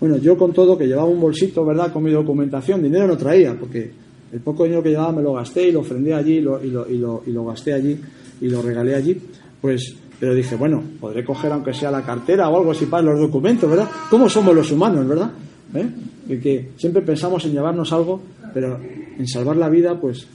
Bueno, 0.00 0.16
yo 0.16 0.38
con 0.38 0.52
todo 0.52 0.78
que 0.78 0.86
llevaba 0.86 1.08
un 1.08 1.20
bolsito, 1.20 1.64
¿verdad? 1.64 1.92
Con 1.92 2.04
mi 2.04 2.10
documentación, 2.10 2.82
dinero 2.82 3.06
no 3.06 3.16
traía, 3.16 3.54
porque 3.58 3.90
el 4.32 4.40
poco 4.40 4.64
dinero 4.64 4.82
que 4.82 4.90
llevaba 4.90 5.12
me 5.12 5.22
lo 5.22 5.34
gasté 5.34 5.68
y 5.68 5.72
lo 5.72 5.80
ofrendé 5.80 6.14
allí 6.14 6.36
y 6.36 6.40
lo, 6.40 6.64
y 6.64 6.70
lo, 6.70 6.88
y 6.88 6.98
lo, 6.98 7.22
y 7.26 7.32
lo 7.32 7.44
gasté 7.46 7.74
allí 7.74 7.98
y 8.40 8.48
lo 8.48 8.62
regalé 8.62 8.94
allí. 8.94 9.20
Pues 9.60 9.94
pero 10.18 10.34
dije, 10.34 10.56
bueno, 10.56 10.82
podré 11.00 11.24
coger 11.24 11.52
aunque 11.52 11.72
sea 11.72 11.90
la 11.90 12.02
cartera 12.02 12.48
o 12.48 12.56
algo 12.56 12.72
así 12.72 12.86
para 12.86 13.02
los 13.02 13.20
documentos, 13.20 13.68
¿verdad? 13.70 13.88
¿Cómo 14.10 14.28
somos 14.28 14.54
los 14.54 14.70
humanos, 14.70 15.06
verdad? 15.06 15.30
¿Eh? 15.74 15.88
que 16.36 16.72
siempre 16.76 17.00
pensamos 17.02 17.44
en 17.46 17.52
llevarnos 17.52 17.90
algo, 17.92 18.20
pero 18.52 18.78
en 19.18 19.26
salvar 19.26 19.56
la 19.56 19.68
vida, 19.68 19.98
pues, 19.98 20.26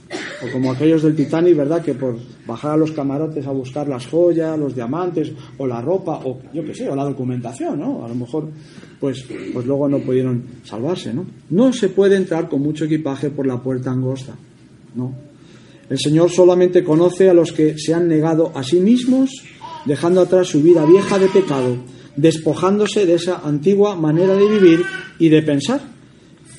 o 0.42 0.52
como 0.52 0.72
aquellos 0.72 1.02
del 1.02 1.14
Titanic, 1.14 1.56
¿verdad? 1.56 1.82
Que 1.82 1.94
por 1.94 2.16
bajar 2.46 2.72
a 2.72 2.76
los 2.76 2.92
camarotes 2.92 3.46
a 3.46 3.52
buscar 3.52 3.88
las 3.88 4.06
joyas, 4.06 4.58
los 4.58 4.74
diamantes, 4.74 5.32
o 5.56 5.66
la 5.66 5.80
ropa, 5.80 6.20
o 6.24 6.40
yo 6.52 6.64
qué 6.64 6.74
sé, 6.74 6.88
o 6.88 6.96
la 6.96 7.04
documentación, 7.04 7.78
¿no? 7.78 8.04
A 8.04 8.08
lo 8.08 8.14
mejor, 8.14 8.48
pues, 8.98 9.24
pues 9.52 9.66
luego 9.66 9.88
no 9.88 10.00
pudieron 10.00 10.42
salvarse, 10.64 11.14
¿no? 11.14 11.24
No 11.50 11.72
se 11.72 11.88
puede 11.88 12.16
entrar 12.16 12.48
con 12.48 12.60
mucho 12.60 12.84
equipaje 12.84 13.30
por 13.30 13.46
la 13.46 13.62
puerta 13.62 13.90
angosta, 13.90 14.34
¿no? 14.96 15.14
El 15.88 15.98
Señor 15.98 16.30
solamente 16.30 16.82
conoce 16.82 17.28
a 17.28 17.34
los 17.34 17.52
que 17.52 17.78
se 17.78 17.94
han 17.94 18.08
negado 18.08 18.52
a 18.54 18.62
sí 18.62 18.80
mismos 18.80 19.30
dejando 19.84 20.20
atrás 20.20 20.48
su 20.48 20.62
vida 20.62 20.84
vieja 20.84 21.18
de 21.18 21.28
pecado, 21.28 21.76
despojándose 22.16 23.06
de 23.06 23.14
esa 23.14 23.40
antigua 23.44 23.94
manera 23.96 24.34
de 24.34 24.48
vivir 24.48 24.82
y 25.18 25.28
de 25.28 25.42
pensar. 25.42 25.80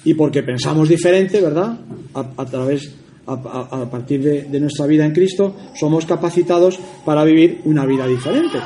Y 0.04 0.14
porque 0.14 0.44
pensamos 0.44 0.88
diferente, 0.88 1.42
¿verdad? 1.42 1.80
A, 2.14 2.46
través, 2.46 2.94
a, 3.26 3.90
partir 3.90 4.22
de, 4.22 4.44
de 4.44 4.60
nuestra 4.60 4.86
vida 4.86 5.06
en 5.06 5.14
Cristo, 5.14 5.56
somos 5.76 6.06
capacitados 6.06 6.80
para 7.04 7.24
vivir 7.24 7.62
una 7.66 7.86
vida 7.86 8.06
diferente. 8.08 8.60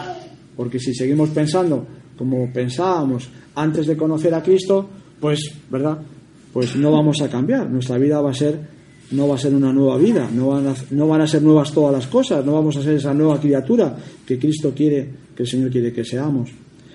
Porque 0.55 0.79
si 0.79 0.93
seguimos 0.93 1.29
pensando 1.29 1.87
como 2.17 2.51
pensábamos 2.51 3.29
antes 3.55 3.87
de 3.87 3.95
conocer 3.95 4.33
a 4.33 4.43
Cristo, 4.43 4.89
pues, 5.19 5.53
¿verdad? 5.69 5.99
Pues 6.51 6.75
no 6.75 6.91
vamos 6.91 7.21
a 7.21 7.29
cambiar. 7.29 7.69
Nuestra 7.69 7.97
vida 7.97 8.19
va 8.19 8.31
a 8.31 8.33
ser 8.33 8.59
no 9.11 9.27
va 9.27 9.35
a 9.35 9.39
ser 9.39 9.53
una 9.53 9.73
nueva 9.73 9.97
vida, 9.97 10.29
no 10.31 10.49
van, 10.49 10.67
a, 10.67 10.75
no 10.91 11.07
van 11.07 11.21
a 11.21 11.27
ser 11.27 11.41
nuevas 11.41 11.71
todas 11.71 11.93
las 11.93 12.07
cosas, 12.07 12.45
no 12.45 12.53
vamos 12.53 12.77
a 12.77 12.83
ser 12.83 12.95
esa 12.95 13.13
nueva 13.13 13.39
criatura 13.39 13.95
que 14.25 14.37
Cristo 14.37 14.71
quiere, 14.75 15.09
que 15.35 15.43
el 15.43 15.49
Señor 15.49 15.71
quiere 15.71 15.91
que 15.91 16.03
seamos. 16.03 16.49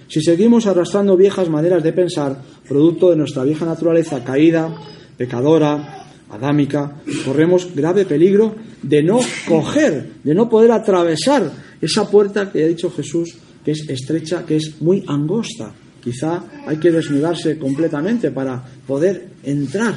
Si 0.09 0.21
seguimos 0.21 0.67
arrastrando 0.67 1.17
viejas 1.17 1.49
maneras 1.49 1.83
de 1.83 1.93
pensar, 1.93 2.41
producto 2.69 3.11
de 3.11 3.17
nuestra 3.17 3.43
vieja 3.43 3.65
naturaleza 3.65 4.23
caída, 4.23 4.75
pecadora, 5.17 6.07
adámica, 6.31 7.01
corremos 7.25 7.75
grave 7.75 8.05
peligro 8.05 8.55
de 8.83 9.03
no 9.03 9.19
coger, 9.49 10.13
de 10.23 10.35
no 10.35 10.49
poder 10.49 10.73
atravesar 10.73 11.51
esa 11.81 12.09
puerta 12.09 12.51
que 12.51 12.65
ha 12.65 12.69
dicho 12.69 12.91
Jesús, 12.91 13.35
que 13.65 13.73
es 13.73 13.89
estrecha, 13.89 14.45
que 14.45 14.57
es 14.57 14.81
muy 14.81 15.03
angosta. 15.07 15.73
Quizá 16.03 16.45
hay 16.67 16.77
que 16.77 16.91
desnudarse 16.91 17.59
completamente 17.59 18.31
para 18.31 18.63
poder 18.87 19.29
entrar 19.43 19.95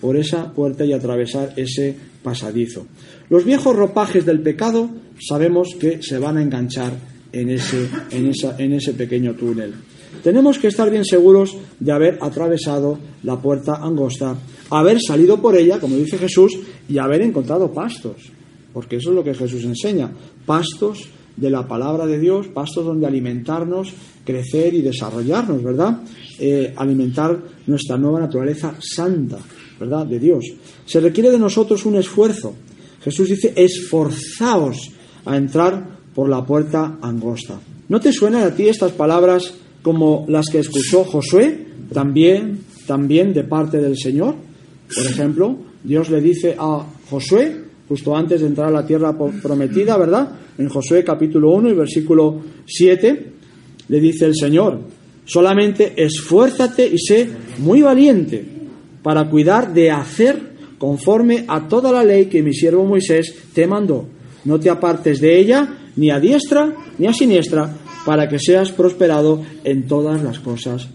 por 0.00 0.16
esa 0.16 0.52
puerta 0.52 0.84
y 0.84 0.92
atravesar 0.92 1.52
ese 1.56 1.94
pasadizo. 2.22 2.86
Los 3.30 3.44
viejos 3.44 3.74
ropajes 3.74 4.24
del 4.24 4.40
pecado 4.40 4.90
sabemos 5.20 5.74
que 5.78 6.02
se 6.02 6.18
van 6.18 6.36
a 6.36 6.42
enganchar 6.42 6.92
en 7.32 7.50
ese, 7.50 7.88
en 8.10 8.28
esa, 8.28 8.56
en 8.58 8.72
ese 8.74 8.94
pequeño 8.94 9.34
túnel. 9.34 9.74
Tenemos 10.22 10.58
que 10.58 10.68
estar 10.68 10.90
bien 10.90 11.04
seguros 11.04 11.56
de 11.78 11.92
haber 11.92 12.18
atravesado 12.20 12.98
la 13.22 13.40
puerta 13.40 13.76
angosta, 13.76 14.36
haber 14.70 15.00
salido 15.00 15.40
por 15.40 15.56
ella, 15.56 15.78
como 15.78 15.96
dice 15.96 16.18
Jesús, 16.18 16.58
y 16.88 16.98
haber 16.98 17.22
encontrado 17.22 17.72
pastos, 17.72 18.32
porque 18.72 18.96
eso 18.96 19.10
es 19.10 19.16
lo 19.16 19.24
que 19.24 19.34
Jesús 19.34 19.64
enseña, 19.64 20.10
pastos 20.44 21.08
de 21.38 21.50
la 21.50 21.66
palabra 21.66 22.06
de 22.06 22.18
Dios, 22.18 22.48
pastos 22.48 22.84
donde 22.84 23.06
alimentarnos, 23.06 23.92
crecer 24.24 24.74
y 24.74 24.82
desarrollarnos, 24.82 25.62
¿verdad? 25.62 26.02
Eh, 26.38 26.72
alimentar 26.76 27.38
nuestra 27.66 27.96
nueva 27.96 28.20
naturaleza 28.20 28.74
santa, 28.80 29.38
¿verdad? 29.78 30.06
De 30.06 30.18
Dios. 30.18 30.44
Se 30.84 31.00
requiere 31.00 31.30
de 31.30 31.38
nosotros 31.38 31.86
un 31.86 31.96
esfuerzo. 31.96 32.54
Jesús 33.02 33.28
dice, 33.28 33.52
esforzaos 33.56 34.90
a 35.24 35.36
entrar 35.36 35.98
por 36.14 36.28
la 36.28 36.44
puerta 36.44 36.98
angosta. 37.00 37.60
¿No 37.88 38.00
te 38.00 38.12
suenan 38.12 38.42
a 38.42 38.54
ti 38.54 38.68
estas 38.68 38.92
palabras 38.92 39.54
como 39.82 40.26
las 40.28 40.46
que 40.50 40.58
escuchó 40.58 41.04
Josué, 41.04 41.66
también, 41.92 42.60
también 42.86 43.32
de 43.32 43.44
parte 43.44 43.78
del 43.78 43.96
Señor? 43.96 44.34
Por 44.94 45.06
ejemplo, 45.06 45.58
Dios 45.84 46.10
le 46.10 46.20
dice 46.20 46.56
a 46.58 46.84
Josué, 47.08 47.67
justo 47.88 48.14
antes 48.14 48.40
de 48.40 48.46
entrar 48.46 48.68
a 48.68 48.72
la 48.72 48.86
tierra 48.86 49.16
prometida, 49.16 49.96
¿verdad? 49.96 50.28
En 50.58 50.68
Josué 50.68 51.02
capítulo 51.02 51.52
1 51.52 51.70
y 51.70 51.74
versículo 51.74 52.40
7, 52.66 53.32
le 53.88 54.00
dice 54.00 54.26
el 54.26 54.34
Señor, 54.34 54.80
solamente 55.24 55.94
esfuérzate 55.96 56.86
y 56.86 56.98
sé 56.98 57.28
muy 57.58 57.82
valiente 57.82 58.44
para 59.02 59.28
cuidar 59.28 59.72
de 59.72 59.90
hacer 59.90 60.48
conforme 60.76 61.44
a 61.48 61.66
toda 61.66 61.90
la 61.90 62.04
ley 62.04 62.26
que 62.26 62.42
mi 62.42 62.52
siervo 62.52 62.84
Moisés 62.84 63.34
te 63.52 63.66
mandó. 63.66 64.06
No 64.44 64.60
te 64.60 64.70
apartes 64.70 65.20
de 65.20 65.38
ella 65.38 65.68
ni 65.96 66.10
a 66.10 66.20
diestra 66.20 66.74
ni 66.98 67.06
a 67.06 67.12
siniestra, 67.12 67.74
para 68.04 68.28
que 68.28 68.38
seas 68.38 68.72
prosperado 68.72 69.42
en 69.64 69.86
todas 69.86 70.22
las 70.22 70.38
cosas 70.38 70.88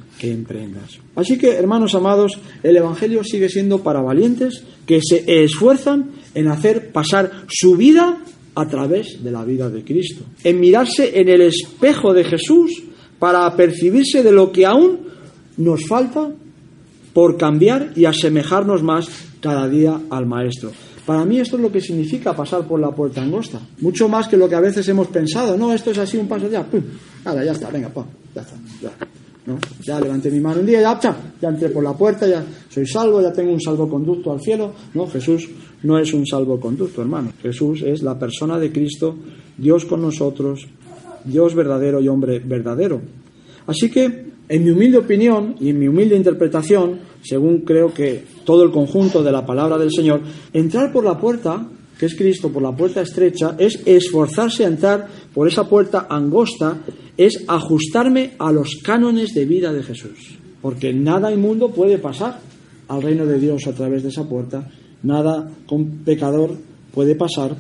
Así 1.16 1.38
que, 1.38 1.52
hermanos 1.52 1.96
amados, 1.96 2.40
el 2.62 2.78
Evangelio 2.78 3.24
sigue 3.24 3.50
siendo 3.50 3.84
para 3.84 4.02
valientes 4.02 4.64
que 4.86 5.00
se 5.02 5.44
esfuerzan 5.44 6.12
en 6.34 6.48
hacer 6.48 6.92
pasar 6.92 7.46
su 7.48 7.76
vida 7.76 8.20
a 8.56 8.68
través 8.68 9.24
de 9.24 9.32
la 9.32 9.44
vida 9.44 9.70
de 9.70 9.84
Cristo, 9.84 10.24
en 10.44 10.60
mirarse 10.60 11.20
en 11.20 11.30
el 11.30 11.42
espejo 11.42 12.14
de 12.14 12.24
Jesús 12.24 12.84
para 13.20 13.46
apercibirse 13.46 14.24
de 14.24 14.32
lo 14.32 14.52
que 14.52 14.66
aún 14.66 15.00
nos 15.58 15.88
falta 15.88 16.32
por 17.14 17.38
cambiar 17.38 17.94
y 17.96 18.06
asemejarnos 18.06 18.84
más 18.84 19.08
cada 19.40 19.68
día 19.68 20.00
al 20.10 20.26
Maestro. 20.26 20.72
Para 21.06 21.26
mí 21.26 21.40
esto 21.40 21.58
es 21.58 21.62
lo 21.62 21.72
que 21.72 21.82
significa 21.82 22.34
pasar 22.34 22.66
por 22.66 22.80
la 22.80 22.92
puerta 22.92 23.22
angosta. 23.22 23.60
Mucho 23.82 24.08
más 24.08 24.28
que 24.28 24.38
lo 24.38 24.48
que 24.48 24.56
a 24.56 24.62
veces 24.62 24.88
hemos 24.88 25.08
pensado. 25.08 25.58
No, 25.58 25.74
esto 25.74 25.92
es 25.92 25.98
así, 25.98 26.18
un 26.18 26.28
paso 26.28 26.50
ya. 26.50 26.64
¡Pum! 26.64 26.82
ya 27.26 27.52
está, 27.52 27.70
venga, 27.70 27.90
pum, 27.90 28.06
ya 28.34 28.42
está. 28.42 28.56
Ya. 28.82 28.92
¿No? 29.46 29.58
ya 29.82 30.00
levanté 30.00 30.32
mi 30.32 30.40
mano 30.40 30.62
un 30.62 30.66
día, 30.66 30.80
ya, 30.80 30.98
ya 31.42 31.50
entré 31.50 31.68
por 31.68 31.84
la 31.84 31.92
puerta, 31.92 32.26
ya 32.26 32.46
soy 32.70 32.88
salvo, 32.88 33.22
ya 33.22 33.34
tengo 33.34 33.52
un 33.52 33.60
salvoconducto 33.60 34.32
al 34.32 34.40
cielo. 34.40 34.72
No, 34.94 35.06
Jesús 35.08 35.50
no 35.84 36.00
es 36.00 36.14
un 36.14 36.26
salvoconducto, 36.26 37.02
hermano. 37.02 37.34
Jesús 37.42 37.82
es 37.82 38.02
la 38.04 38.18
persona 38.18 38.58
de 38.58 38.72
Cristo, 38.72 39.16
Dios 39.58 39.84
con 39.84 40.02
nosotros, 40.02 40.66
Dios 41.26 41.56
verdadero 41.56 42.02
y 42.02 42.08
hombre 42.08 42.40
verdadero. 42.40 43.02
Así 43.68 43.90
que, 43.90 44.34
en 44.48 44.64
mi 44.64 44.72
humilde 44.72 44.98
opinión 44.98 45.56
y 45.60 45.70
en 45.70 45.80
mi 45.80 45.88
humilde 45.88 46.16
interpretación, 46.16 47.00
según 47.22 47.60
creo 47.60 47.94
que 47.94 48.24
todo 48.46 48.64
el 48.64 48.72
conjunto 48.72 49.24
de 49.24 49.32
la 49.32 49.46
palabra 49.46 49.78
del 49.78 49.92
Señor, 49.92 50.22
entrar 50.52 50.92
por 50.92 51.04
la 51.04 51.18
puerta, 51.18 51.68
que 51.98 52.06
es 52.06 52.16
Cristo, 52.16 52.50
por 52.50 52.62
la 52.62 52.76
puerta 52.76 53.02
estrecha, 53.02 53.56
es 53.58 53.82
esforzarse 53.86 54.66
a 54.66 54.68
entrar 54.68 55.08
por 55.34 55.48
esa 55.48 55.68
puerta 55.68 56.08
angosta, 56.10 56.78
es 57.18 57.44
ajustarme 57.48 58.32
a 58.40 58.52
los 58.52 58.80
cánones 58.84 59.34
de 59.34 59.46
vida 59.46 59.72
de 59.72 59.84
Jesús. 59.84 60.38
Porque 60.62 60.94
nada 60.94 61.32
inmundo 61.32 61.72
puede 61.72 61.98
pasar 61.98 62.40
al 62.88 63.02
reino 63.02 63.26
de 63.26 63.40
Dios 63.40 63.68
a 63.68 63.74
través 63.74 64.04
de 64.04 64.10
esa 64.10 64.28
puerta, 64.28 64.70
nada 65.04 65.50
con 65.66 66.04
pecador 66.04 66.56
puede 66.94 67.16
pasar. 67.16 67.56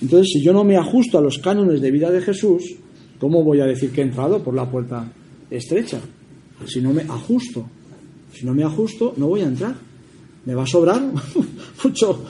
Entonces, 0.00 0.32
si 0.32 0.42
yo 0.42 0.52
no 0.52 0.64
me 0.64 0.76
ajusto 0.76 1.18
a 1.18 1.22
los 1.22 1.38
cánones 1.38 1.80
de 1.80 1.90
vida 1.90 2.10
de 2.10 2.20
Jesús, 2.20 2.76
¿cómo 3.18 3.42
voy 3.42 3.60
a 3.60 3.66
decir 3.66 3.90
que 3.90 4.00
he 4.00 4.04
entrado 4.04 4.42
por 4.42 4.54
la 4.54 4.70
puerta 4.70 5.10
estrecha? 5.50 6.00
Si 6.66 6.80
no 6.80 6.92
me 6.92 7.02
ajusto. 7.02 7.66
Si 8.32 8.44
no 8.44 8.52
me 8.52 8.64
ajusto, 8.64 9.14
no 9.16 9.28
voy 9.28 9.42
a 9.42 9.46
entrar. 9.46 9.74
Me 10.44 10.54
va 10.54 10.64
a 10.64 10.66
sobrar 10.66 11.00
mucho, 11.84 12.24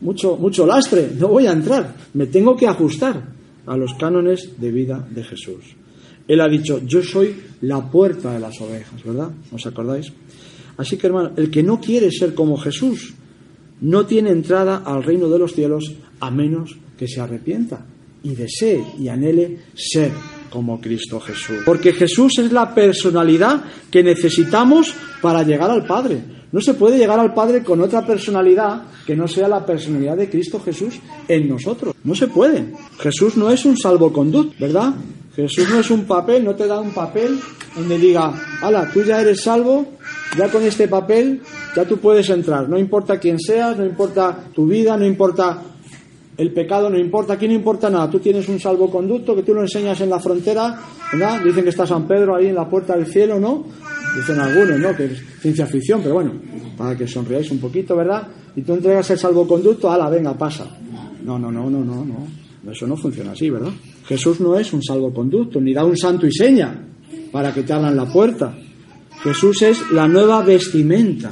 mucho, 0.00 0.36
mucho 0.36 0.66
lastre. 0.66 1.10
No 1.18 1.28
voy 1.28 1.46
a 1.46 1.52
entrar. 1.52 1.94
Me 2.14 2.26
tengo 2.26 2.56
que 2.56 2.66
ajustar 2.66 3.22
a 3.66 3.76
los 3.76 3.94
cánones 3.94 4.60
de 4.60 4.70
vida 4.70 5.06
de 5.10 5.24
Jesús. 5.24 5.76
Él 6.30 6.40
ha 6.40 6.48
dicho, 6.48 6.80
yo 6.86 7.02
soy 7.02 7.34
la 7.62 7.90
puerta 7.90 8.32
de 8.32 8.38
las 8.38 8.60
ovejas, 8.60 9.02
¿verdad? 9.02 9.32
¿Os 9.50 9.66
acordáis? 9.66 10.12
Así 10.76 10.96
que, 10.96 11.08
hermano, 11.08 11.32
el 11.36 11.50
que 11.50 11.64
no 11.64 11.80
quiere 11.80 12.12
ser 12.12 12.34
como 12.34 12.56
Jesús 12.56 13.14
no 13.80 14.06
tiene 14.06 14.30
entrada 14.30 14.84
al 14.86 15.02
reino 15.02 15.28
de 15.28 15.40
los 15.40 15.54
cielos 15.54 15.92
a 16.20 16.30
menos 16.30 16.76
que 16.96 17.08
se 17.08 17.20
arrepienta 17.20 17.84
y 18.22 18.36
desee 18.36 18.80
y 19.00 19.08
anhele 19.08 19.58
ser 19.74 20.12
como 20.50 20.80
Cristo 20.80 21.18
Jesús. 21.18 21.62
Porque 21.66 21.92
Jesús 21.94 22.38
es 22.38 22.52
la 22.52 22.72
personalidad 22.72 23.64
que 23.90 24.04
necesitamos 24.04 24.94
para 25.20 25.42
llegar 25.42 25.72
al 25.72 25.84
Padre. 25.84 26.22
No 26.52 26.60
se 26.60 26.74
puede 26.74 26.96
llegar 26.96 27.18
al 27.18 27.34
Padre 27.34 27.64
con 27.64 27.80
otra 27.80 28.06
personalidad 28.06 28.84
que 29.04 29.16
no 29.16 29.26
sea 29.26 29.48
la 29.48 29.66
personalidad 29.66 30.16
de 30.16 30.30
Cristo 30.30 30.60
Jesús 30.60 31.00
en 31.26 31.48
nosotros. 31.48 31.92
No 32.04 32.14
se 32.14 32.28
puede. 32.28 32.72
Jesús 33.00 33.36
no 33.36 33.50
es 33.50 33.64
un 33.64 33.76
salvoconducto, 33.76 34.54
¿verdad? 34.60 34.94
Jesús 35.34 35.68
no 35.70 35.80
es 35.80 35.90
un 35.90 36.04
papel, 36.04 36.44
no 36.44 36.54
te 36.54 36.66
da 36.66 36.80
un 36.80 36.92
papel 36.92 37.38
donde 37.74 37.98
diga, 37.98 38.32
ala, 38.62 38.90
tú 38.92 39.02
ya 39.02 39.20
eres 39.20 39.42
salvo, 39.42 39.86
ya 40.36 40.48
con 40.48 40.62
este 40.62 40.88
papel 40.88 41.40
ya 41.74 41.84
tú 41.84 41.98
puedes 41.98 42.28
entrar. 42.30 42.68
No 42.68 42.78
importa 42.78 43.18
quién 43.18 43.38
seas, 43.38 43.76
no 43.76 43.86
importa 43.86 44.46
tu 44.52 44.66
vida, 44.66 44.96
no 44.96 45.06
importa 45.06 45.62
el 46.40 46.52
pecado 46.52 46.88
no 46.88 46.98
importa, 46.98 47.34
aquí 47.34 47.46
no 47.46 47.52
importa 47.52 47.90
nada. 47.90 48.08
Tú 48.08 48.18
tienes 48.18 48.48
un 48.48 48.58
salvoconducto 48.58 49.36
que 49.36 49.42
tú 49.42 49.52
lo 49.52 49.60
enseñas 49.60 50.00
en 50.00 50.08
la 50.08 50.18
frontera, 50.18 50.80
¿verdad? 51.12 51.44
Dicen 51.44 51.64
que 51.64 51.68
está 51.68 51.86
San 51.86 52.08
Pedro 52.08 52.34
ahí 52.34 52.46
en 52.46 52.54
la 52.54 52.66
puerta 52.66 52.96
del 52.96 53.06
cielo, 53.06 53.38
¿no? 53.38 53.66
Dicen 54.16 54.40
algunos, 54.40 54.78
¿no? 54.78 54.96
Que 54.96 55.04
es 55.04 55.22
ciencia 55.42 55.66
ficción, 55.66 56.00
pero 56.02 56.14
bueno, 56.14 56.32
para 56.78 56.96
que 56.96 57.06
sonriáis 57.06 57.50
un 57.50 57.58
poquito, 57.58 57.94
¿verdad? 57.94 58.26
Y 58.56 58.62
tú 58.62 58.72
entregas 58.72 59.10
el 59.10 59.18
salvoconducto, 59.18 59.90
ala, 59.90 60.08
venga, 60.08 60.32
pasa. 60.32 60.66
No, 61.22 61.38
no, 61.38 61.52
no, 61.52 61.68
no, 61.68 61.84
no, 61.84 62.04
no. 62.06 62.72
Eso 62.72 62.86
no 62.86 62.96
funciona 62.96 63.32
así, 63.32 63.50
¿verdad? 63.50 63.72
Jesús 64.10 64.40
no 64.40 64.58
es 64.58 64.72
un 64.72 64.82
salvoconducto, 64.82 65.60
ni 65.60 65.72
da 65.72 65.84
un 65.84 65.96
santo 65.96 66.26
y 66.26 66.32
seña 66.32 66.84
para 67.30 67.54
que 67.54 67.62
te 67.62 67.72
abran 67.72 67.94
la 67.94 68.06
puerta. 68.06 68.58
Jesús 69.22 69.62
es 69.62 69.78
la 69.92 70.08
nueva 70.08 70.42
vestimenta 70.42 71.30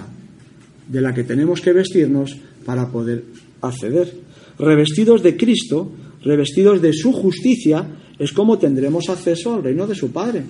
de 0.86 1.00
la 1.00 1.12
que 1.12 1.24
tenemos 1.24 1.60
que 1.60 1.72
vestirnos 1.72 2.36
para 2.64 2.88
poder 2.88 3.24
acceder 3.62 4.28
revestidos 4.60 5.24
de 5.24 5.36
Cristo, 5.36 5.90
revestidos 6.22 6.80
de 6.80 6.92
su 6.92 7.12
justicia, 7.12 7.84
es 8.16 8.32
como 8.32 8.58
tendremos 8.58 9.08
acceso 9.08 9.54
al 9.54 9.64
reino 9.64 9.84
de 9.84 9.96
su 9.96 10.12
Padre, 10.12 10.44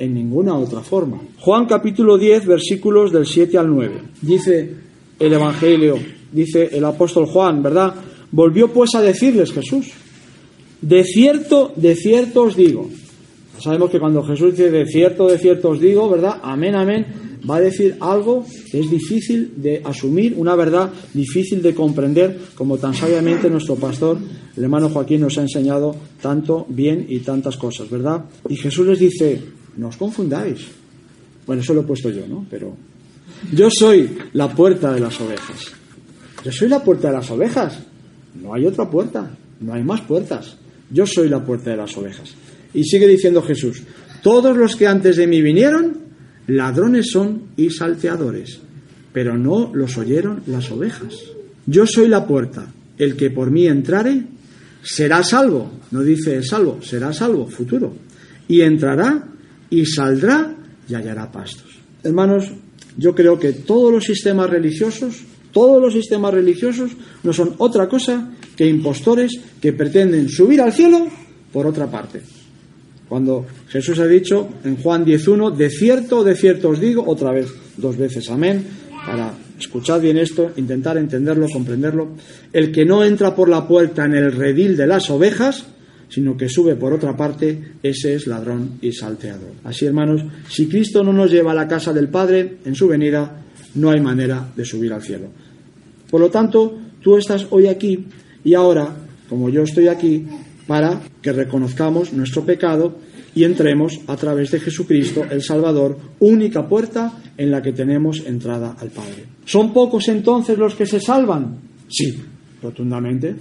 en 0.00 0.14
ninguna 0.14 0.56
otra 0.56 0.80
forma. 0.80 1.20
Juan 1.38 1.66
capítulo 1.66 2.18
10, 2.18 2.44
versículos 2.44 3.12
del 3.12 3.24
7 3.24 3.56
al 3.56 3.68
9. 3.68 4.02
Dice 4.20 4.74
el 5.20 5.32
Evangelio, 5.32 5.96
dice 6.32 6.70
el 6.72 6.84
apóstol 6.84 7.26
Juan, 7.26 7.62
¿verdad? 7.62 7.94
Volvió 8.32 8.72
pues 8.72 8.96
a 8.96 9.00
decirles 9.00 9.52
Jesús, 9.52 9.92
de 10.80 11.04
cierto, 11.04 11.72
de 11.76 11.94
cierto 11.94 12.44
os 12.44 12.56
digo. 12.56 12.88
Sabemos 13.60 13.90
que 13.90 13.98
cuando 13.98 14.22
Jesús 14.22 14.52
dice 14.52 14.70
de 14.70 14.86
cierto, 14.86 15.26
de 15.26 15.38
cierto 15.38 15.70
os 15.70 15.80
digo, 15.80 16.08
¿verdad? 16.08 16.38
Amén, 16.42 16.74
amén 16.74 17.28
va 17.48 17.56
a 17.56 17.60
decir 17.60 17.96
algo 18.00 18.44
que 18.70 18.80
es 18.80 18.90
difícil 18.90 19.52
de 19.56 19.82
asumir, 19.84 20.34
una 20.36 20.54
verdad 20.54 20.90
difícil 21.12 21.62
de 21.62 21.74
comprender, 21.74 22.38
como 22.54 22.78
tan 22.78 22.94
sabiamente 22.94 23.50
nuestro 23.50 23.76
pastor, 23.76 24.18
el 24.56 24.62
hermano 24.62 24.88
Joaquín, 24.88 25.20
nos 25.20 25.38
ha 25.38 25.42
enseñado 25.42 25.94
tanto 26.20 26.66
bien 26.68 27.06
y 27.08 27.20
tantas 27.20 27.56
cosas, 27.56 27.88
¿verdad? 27.90 28.24
Y 28.48 28.56
Jesús 28.56 28.86
les 28.86 28.98
dice, 28.98 29.40
no 29.76 29.88
os 29.88 29.96
confundáis. 29.96 30.66
Bueno, 31.46 31.62
eso 31.62 31.74
lo 31.74 31.82
he 31.82 31.84
puesto 31.84 32.10
yo, 32.10 32.26
¿no? 32.26 32.46
Pero 32.50 32.74
yo 33.54 33.68
soy 33.70 34.10
la 34.32 34.52
puerta 34.54 34.92
de 34.92 35.00
las 35.00 35.20
ovejas. 35.20 35.72
Yo 36.44 36.52
soy 36.52 36.68
la 36.68 36.82
puerta 36.82 37.08
de 37.08 37.14
las 37.14 37.30
ovejas. 37.30 37.78
No 38.40 38.54
hay 38.54 38.66
otra 38.66 38.88
puerta, 38.90 39.30
no 39.60 39.72
hay 39.72 39.82
más 39.82 40.02
puertas. 40.02 40.56
Yo 40.90 41.06
soy 41.06 41.28
la 41.28 41.44
puerta 41.44 41.70
de 41.70 41.76
las 41.76 41.96
ovejas. 41.96 42.34
Y 42.74 42.84
sigue 42.84 43.06
diciendo 43.06 43.42
Jesús, 43.42 43.82
todos 44.22 44.56
los 44.56 44.76
que 44.76 44.86
antes 44.86 45.16
de 45.16 45.26
mí 45.26 45.40
vinieron, 45.42 45.98
ladrones 46.46 47.10
son 47.10 47.48
y 47.56 47.70
salteadores, 47.70 48.60
pero 49.12 49.36
no 49.36 49.70
los 49.74 49.96
oyeron 49.96 50.42
las 50.46 50.70
ovejas. 50.70 51.14
Yo 51.66 51.86
soy 51.86 52.08
la 52.08 52.26
puerta, 52.26 52.66
el 52.96 53.16
que 53.16 53.30
por 53.30 53.50
mí 53.50 53.66
entrare 53.66 54.22
será 54.82 55.22
salvo, 55.22 55.70
no 55.90 56.02
dice 56.02 56.42
salvo, 56.42 56.80
será 56.82 57.12
salvo, 57.12 57.46
futuro, 57.46 57.94
y 58.48 58.62
entrará 58.62 59.28
y 59.70 59.84
saldrá 59.84 60.54
y 60.88 60.94
hallará 60.94 61.30
pastos. 61.30 61.78
Hermanos, 62.02 62.50
yo 62.96 63.14
creo 63.14 63.38
que 63.38 63.52
todos 63.52 63.92
los 63.92 64.04
sistemas 64.04 64.48
religiosos, 64.50 65.22
todos 65.52 65.80
los 65.80 65.92
sistemas 65.92 66.32
religiosos 66.32 66.92
no 67.22 67.32
son 67.32 67.54
otra 67.58 67.88
cosa 67.88 68.32
que 68.58 68.66
impostores 68.66 69.38
que 69.62 69.72
pretenden 69.72 70.28
subir 70.28 70.60
al 70.60 70.72
cielo 70.72 71.06
por 71.52 71.64
otra 71.64 71.86
parte. 71.86 72.20
Cuando 73.08 73.46
Jesús 73.68 74.00
ha 74.00 74.06
dicho 74.06 74.48
en 74.64 74.76
Juan 74.78 75.06
10.1, 75.06 75.54
de 75.54 75.70
cierto, 75.70 76.24
de 76.24 76.34
cierto 76.34 76.70
os 76.70 76.80
digo, 76.80 77.04
otra 77.06 77.30
vez, 77.30 77.46
dos 77.76 77.96
veces, 77.96 78.28
amén, 78.28 78.66
para 79.06 79.32
escuchar 79.56 80.00
bien 80.00 80.18
esto, 80.18 80.50
intentar 80.56 80.98
entenderlo, 80.98 81.46
comprenderlo, 81.48 82.08
el 82.52 82.72
que 82.72 82.84
no 82.84 83.04
entra 83.04 83.32
por 83.32 83.48
la 83.48 83.66
puerta 83.66 84.04
en 84.04 84.16
el 84.16 84.32
redil 84.32 84.76
de 84.76 84.88
las 84.88 85.08
ovejas, 85.08 85.64
sino 86.08 86.36
que 86.36 86.48
sube 86.48 86.74
por 86.74 86.92
otra 86.92 87.16
parte, 87.16 87.74
ese 87.80 88.16
es 88.16 88.26
ladrón 88.26 88.78
y 88.82 88.90
salteador. 88.90 89.52
Así, 89.62 89.86
hermanos, 89.86 90.20
si 90.48 90.66
Cristo 90.66 91.04
no 91.04 91.12
nos 91.12 91.30
lleva 91.30 91.52
a 91.52 91.54
la 91.54 91.68
casa 91.68 91.92
del 91.92 92.08
Padre 92.08 92.56
en 92.64 92.74
su 92.74 92.88
venida, 92.88 93.40
no 93.76 93.90
hay 93.90 94.00
manera 94.00 94.48
de 94.56 94.64
subir 94.64 94.92
al 94.92 95.02
cielo. 95.02 95.28
Por 96.10 96.20
lo 96.20 96.28
tanto, 96.28 96.76
tú 97.00 97.16
estás 97.16 97.46
hoy 97.50 97.68
aquí 97.68 98.04
y 98.48 98.54
ahora, 98.54 98.96
como 99.28 99.50
yo 99.50 99.62
estoy 99.62 99.88
aquí, 99.88 100.24
para 100.66 101.02
que 101.20 101.32
reconozcamos 101.32 102.14
nuestro 102.14 102.46
pecado 102.46 102.96
y 103.34 103.44
entremos 103.44 104.00
a 104.06 104.16
través 104.16 104.50
de 104.50 104.58
Jesucristo, 104.58 105.22
el 105.30 105.42
Salvador, 105.42 105.98
única 106.20 106.66
puerta 106.66 107.12
en 107.36 107.50
la 107.50 107.60
que 107.60 107.72
tenemos 107.72 108.24
entrada 108.24 108.74
al 108.80 108.88
Padre. 108.88 109.26
¿Son 109.44 109.74
pocos 109.74 110.08
entonces 110.08 110.56
los 110.56 110.74
que 110.74 110.86
se 110.86 110.98
salvan? 110.98 111.58
Sí, 111.90 112.18
rotundamente. 112.62 113.36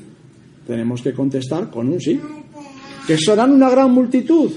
Tenemos 0.68 1.02
que 1.02 1.14
contestar 1.14 1.72
con 1.72 1.88
un 1.88 2.02
sí. 2.02 2.20
¿Que 3.08 3.18
serán 3.18 3.54
una 3.54 3.70
gran 3.70 3.94
multitud? 3.94 4.52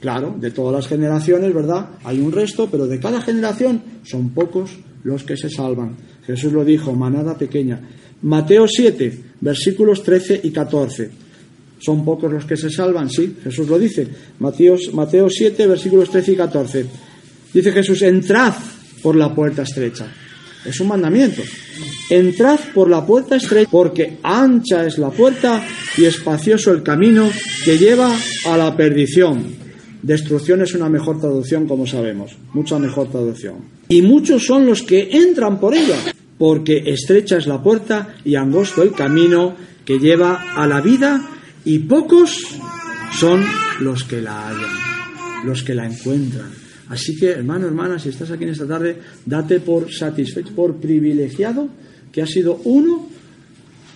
Claro, 0.00 0.36
de 0.38 0.52
todas 0.52 0.72
las 0.72 0.86
generaciones, 0.86 1.52
¿verdad? 1.52 1.88
Hay 2.04 2.20
un 2.20 2.30
resto, 2.30 2.68
pero 2.70 2.86
de 2.86 3.00
cada 3.00 3.20
generación 3.20 3.82
son 4.04 4.28
pocos 4.28 4.70
los 5.02 5.24
que 5.24 5.36
se 5.36 5.50
salvan. 5.50 5.96
Jesús 6.24 6.52
lo 6.52 6.64
dijo, 6.64 6.92
manada 6.92 7.36
pequeña. 7.36 7.80
Mateo 8.22 8.66
7, 8.68 9.20
versículos 9.40 10.02
13 10.02 10.40
y 10.44 10.50
14. 10.50 11.10
¿Son 11.78 12.04
pocos 12.04 12.32
los 12.32 12.44
que 12.44 12.56
se 12.56 12.70
salvan? 12.70 13.10
Sí, 13.10 13.36
Jesús 13.44 13.68
lo 13.68 13.78
dice. 13.78 14.06
Mateo, 14.38 14.76
Mateo 14.92 15.28
7, 15.28 15.66
versículos 15.66 16.10
13 16.10 16.32
y 16.32 16.36
14. 16.36 16.86
Dice 17.52 17.72
Jesús, 17.72 18.02
entrad 18.02 18.54
por 19.02 19.16
la 19.16 19.34
puerta 19.34 19.62
estrecha. 19.62 20.06
Es 20.64 20.80
un 20.80 20.88
mandamiento. 20.88 21.42
Entrad 22.10 22.58
por 22.74 22.90
la 22.90 23.04
puerta 23.04 23.36
estrecha, 23.36 23.70
porque 23.70 24.18
ancha 24.22 24.86
es 24.86 24.98
la 24.98 25.10
puerta 25.10 25.64
y 25.96 26.04
espacioso 26.04 26.72
el 26.72 26.82
camino 26.82 27.30
que 27.64 27.78
lleva 27.78 28.12
a 28.46 28.56
la 28.56 28.76
perdición. 28.76 29.44
Destrucción 30.02 30.62
es 30.62 30.74
una 30.74 30.88
mejor 30.88 31.20
traducción, 31.20 31.66
como 31.66 31.86
sabemos, 31.86 32.36
mucha 32.52 32.78
mejor 32.78 33.10
traducción. 33.10 33.56
Y 33.88 34.02
muchos 34.02 34.44
son 34.44 34.66
los 34.66 34.82
que 34.82 35.08
entran 35.10 35.58
por 35.58 35.74
ella, 35.74 35.96
porque 36.38 36.82
estrecha 36.86 37.38
es 37.38 37.46
la 37.46 37.62
puerta 37.62 38.16
y 38.24 38.34
angosto 38.34 38.82
el 38.82 38.92
camino 38.92 39.56
que 39.84 39.98
lleva 39.98 40.54
a 40.54 40.66
la 40.66 40.80
vida 40.80 41.28
y 41.64 41.78
pocos 41.80 42.58
son 43.18 43.44
los 43.80 44.04
que 44.04 44.20
la 44.20 44.48
hallan, 44.48 45.46
los 45.46 45.62
que 45.62 45.74
la 45.74 45.86
encuentran. 45.86 46.50
Así 46.88 47.16
que, 47.16 47.30
hermano, 47.30 47.66
hermana, 47.66 47.98
si 47.98 48.10
estás 48.10 48.30
aquí 48.30 48.44
en 48.44 48.50
esta 48.50 48.66
tarde, 48.66 48.96
date 49.24 49.60
por 49.60 49.92
satisfecho, 49.92 50.54
por 50.54 50.76
privilegiado, 50.76 51.68
que 52.12 52.22
ha 52.22 52.26
sido 52.26 52.60
uno, 52.64 53.08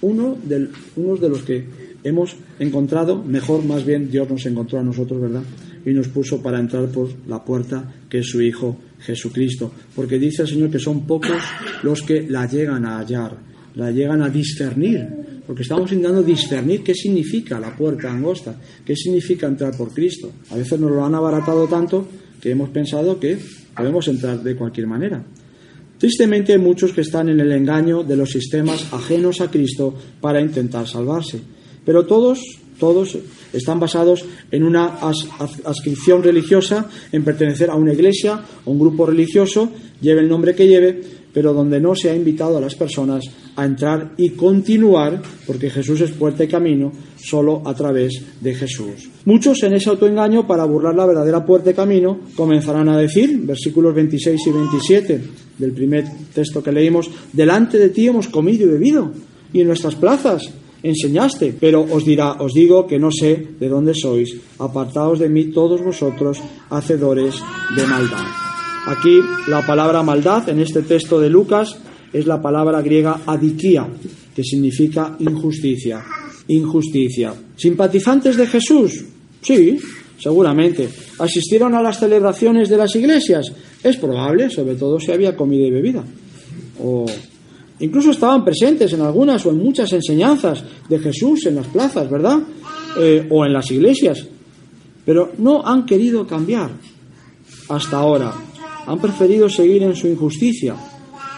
uno, 0.01 0.39
de 0.45 1.29
los 1.29 1.43
que 1.43 1.65
hemos 2.05 2.37
encontrado, 2.59 3.23
mejor 3.23 3.65
más 3.65 3.85
bien 3.85 4.11
Dios 4.11 4.29
nos 4.29 4.45
encontró 4.47 4.81
a 4.81 4.83
nosotros, 4.83 5.21
¿verdad? 5.21 5.43
Y 5.85 5.91
nos 5.91 6.09
puso 6.09 6.43
para 6.43 6.59
entrar 6.59 6.89
por 6.89 7.09
la 7.27 7.45
puerta 7.45 7.85
que 8.09 8.19
es 8.19 8.27
su 8.27 8.41
Hijo 8.41 8.77
Jesucristo. 9.01 9.73
Porque 9.95 10.19
dice 10.19 10.43
el 10.43 10.49
Señor 10.49 10.71
que 10.71 10.79
son 10.79 11.07
pocos 11.07 11.43
los 11.83 12.03
que 12.03 12.29
la 12.29 12.47
llegan 12.47 12.85
a 12.85 12.99
hallar, 12.99 13.37
la 13.75 13.91
llegan 13.91 14.23
a 14.23 14.29
discernir, 14.29 15.07
porque 15.47 15.63
estamos 15.63 15.91
intentando 15.91 16.23
discernir 16.23 16.83
qué 16.83 16.95
significa 16.95 17.59
la 17.59 17.75
puerta 17.75 18.11
angosta, 18.11 18.55
qué 18.85 18.95
significa 18.95 19.47
entrar 19.47 19.77
por 19.77 19.93
Cristo. 19.93 20.31
A 20.51 20.57
veces 20.57 20.79
nos 20.79 20.91
lo 20.91 21.05
han 21.05 21.15
abaratado 21.15 21.67
tanto 21.67 22.07
que 22.41 22.51
hemos 22.51 22.71
pensado 22.71 23.19
que 23.19 23.39
podemos 23.77 24.07
entrar 24.09 24.43
de 24.43 24.57
cualquier 24.57 24.87
manera. 24.87 25.25
Tristemente 25.99 26.53
hay 26.53 26.59
muchos 26.59 26.93
que 26.93 27.03
están 27.03 27.29
en 27.29 27.41
el 27.41 27.53
engaño 27.53 28.03
de 28.03 28.17
los 28.17 28.31
sistemas 28.31 28.91
ajenos 28.93 29.41
a 29.43 29.51
Cristo 29.51 29.95
para 30.21 30.41
intentar 30.41 30.87
salvarse. 30.89 31.41
Pero 31.85 32.07
todos, 32.07 32.41
todos 32.79 33.17
están 33.53 33.81
basados 33.81 34.25
en 34.51 34.63
una 34.65 34.99
adscripción 35.65 36.23
religiosa, 36.23 36.89
en 37.13 37.25
pertenecer 37.25 37.71
a 37.71 37.75
una 37.75 37.93
iglesia, 37.93 38.35
a 38.35 38.71
un 38.71 38.79
grupo 38.79 39.07
religioso, 39.07 39.71
lleve 40.01 40.21
el 40.21 40.29
nombre 40.29 40.55
que 40.55 40.67
lleve, 40.67 41.03
pero 41.33 41.53
donde 41.53 41.81
no 41.81 41.95
se 41.95 42.11
ha 42.11 42.17
invitado 42.17 42.59
a 42.59 42.61
las 42.61 42.75
personas 42.75 43.25
a 43.57 43.65
entrar 43.65 44.13
y 44.17 44.31
continuar, 44.31 45.21
porque 45.47 45.71
Jesús 45.71 46.01
es 46.01 46.11
puerta 46.13 46.45
y 46.45 46.49
camino, 46.49 46.93
solo 47.17 47.63
a 47.65 47.75
través 47.75 48.21
de 48.41 48.55
Jesús. 48.55 49.09
Muchos 49.25 49.63
en 49.63 49.75
ese 49.75 49.91
autoengaño, 49.91 50.47
para 50.47 50.65
burlar 50.65 50.95
la 50.95 51.07
verdadera 51.07 51.45
puerta 51.45 51.71
y 51.71 51.75
camino, 51.75 52.21
comenzarán 52.35 52.89
a 52.89 52.99
decir, 52.99 53.39
versículos 53.43 53.95
26 53.95 54.41
y 54.47 54.51
27 54.51 55.21
del 55.59 55.73
primer 55.73 56.05
texto 56.33 56.63
que 56.63 56.73
leímos, 56.73 57.11
delante 57.33 57.79
de 57.79 57.91
ti 57.91 58.09
hemos 58.09 58.29
comido 58.29 58.67
y 58.67 58.71
bebido, 58.71 59.13
y 59.53 59.61
en 59.61 59.67
nuestras 59.67 59.95
plazas 59.95 60.51
enseñaste, 60.83 61.55
pero 61.59 61.83
os 61.83 62.05
dirá, 62.05 62.33
os 62.41 62.53
digo 62.53 62.87
que 62.87 62.99
no 62.99 63.11
sé 63.11 63.57
de 63.59 63.69
dónde 63.69 63.95
sois, 63.95 64.37
apartaos 64.59 65.19
de 65.19 65.29
mí 65.29 65.53
todos 65.53 65.83
vosotros, 65.83 66.39
hacedores 66.71 67.35
de 67.77 67.87
maldad. 67.87 68.27
Aquí 68.87 69.21
la 69.49 69.67
palabra 69.67 70.03
maldad 70.03 70.49
en 70.49 70.61
este 70.61 70.83
texto 70.83 71.21
de 71.21 71.29
Lucas 71.29 71.77
es 72.13 72.27
la 72.27 72.41
palabra 72.41 72.81
griega 72.81 73.21
adikia, 73.27 73.87
que 74.35 74.43
significa 74.43 75.17
injusticia. 75.21 76.03
Injusticia. 76.49 77.35
¿Simpatizantes 77.57 78.37
de 78.37 78.47
Jesús? 78.47 79.05
Sí, 79.43 79.79
seguramente. 80.19 80.89
¿Asistieron 81.19 81.75
a 81.75 81.83
las 81.83 82.01
celebraciones 82.01 82.69
de 82.69 82.77
las 82.77 82.95
iglesias? 82.97 83.53
Es 83.83 83.97
probable, 83.97 84.51
sobre 84.51 84.75
todo 84.75 84.99
si 84.99 85.13
había 85.13 85.37
comida 85.37 85.67
y 85.67 85.71
bebida. 85.71 86.05
O 86.83 87.07
incluso 87.81 88.11
estaban 88.11 88.45
presentes 88.45 88.93
en 88.93 89.01
algunas 89.03 89.45
o 89.47 89.51
en 89.51 89.59
muchas 89.59 89.93
enseñanzas 89.93 90.63
de 90.89 90.99
Jesús 90.99 91.47
en 91.47 91.57
las 91.57 91.67
plazas, 91.67 92.09
¿verdad? 92.11 92.39
Eh, 92.99 93.27
o 93.31 93.45
en 93.45 93.53
las 93.53 93.71
iglesias. 93.71 94.27
Pero 95.05 95.33
no 95.39 95.67
han 95.67 95.87
querido 95.87 96.27
cambiar 96.27 96.71
hasta 97.69 97.99
ahora 97.99 98.35
han 98.87 98.99
preferido 98.99 99.49
seguir 99.49 99.83
en 99.83 99.95
su 99.95 100.09
injusticia, 100.09 100.75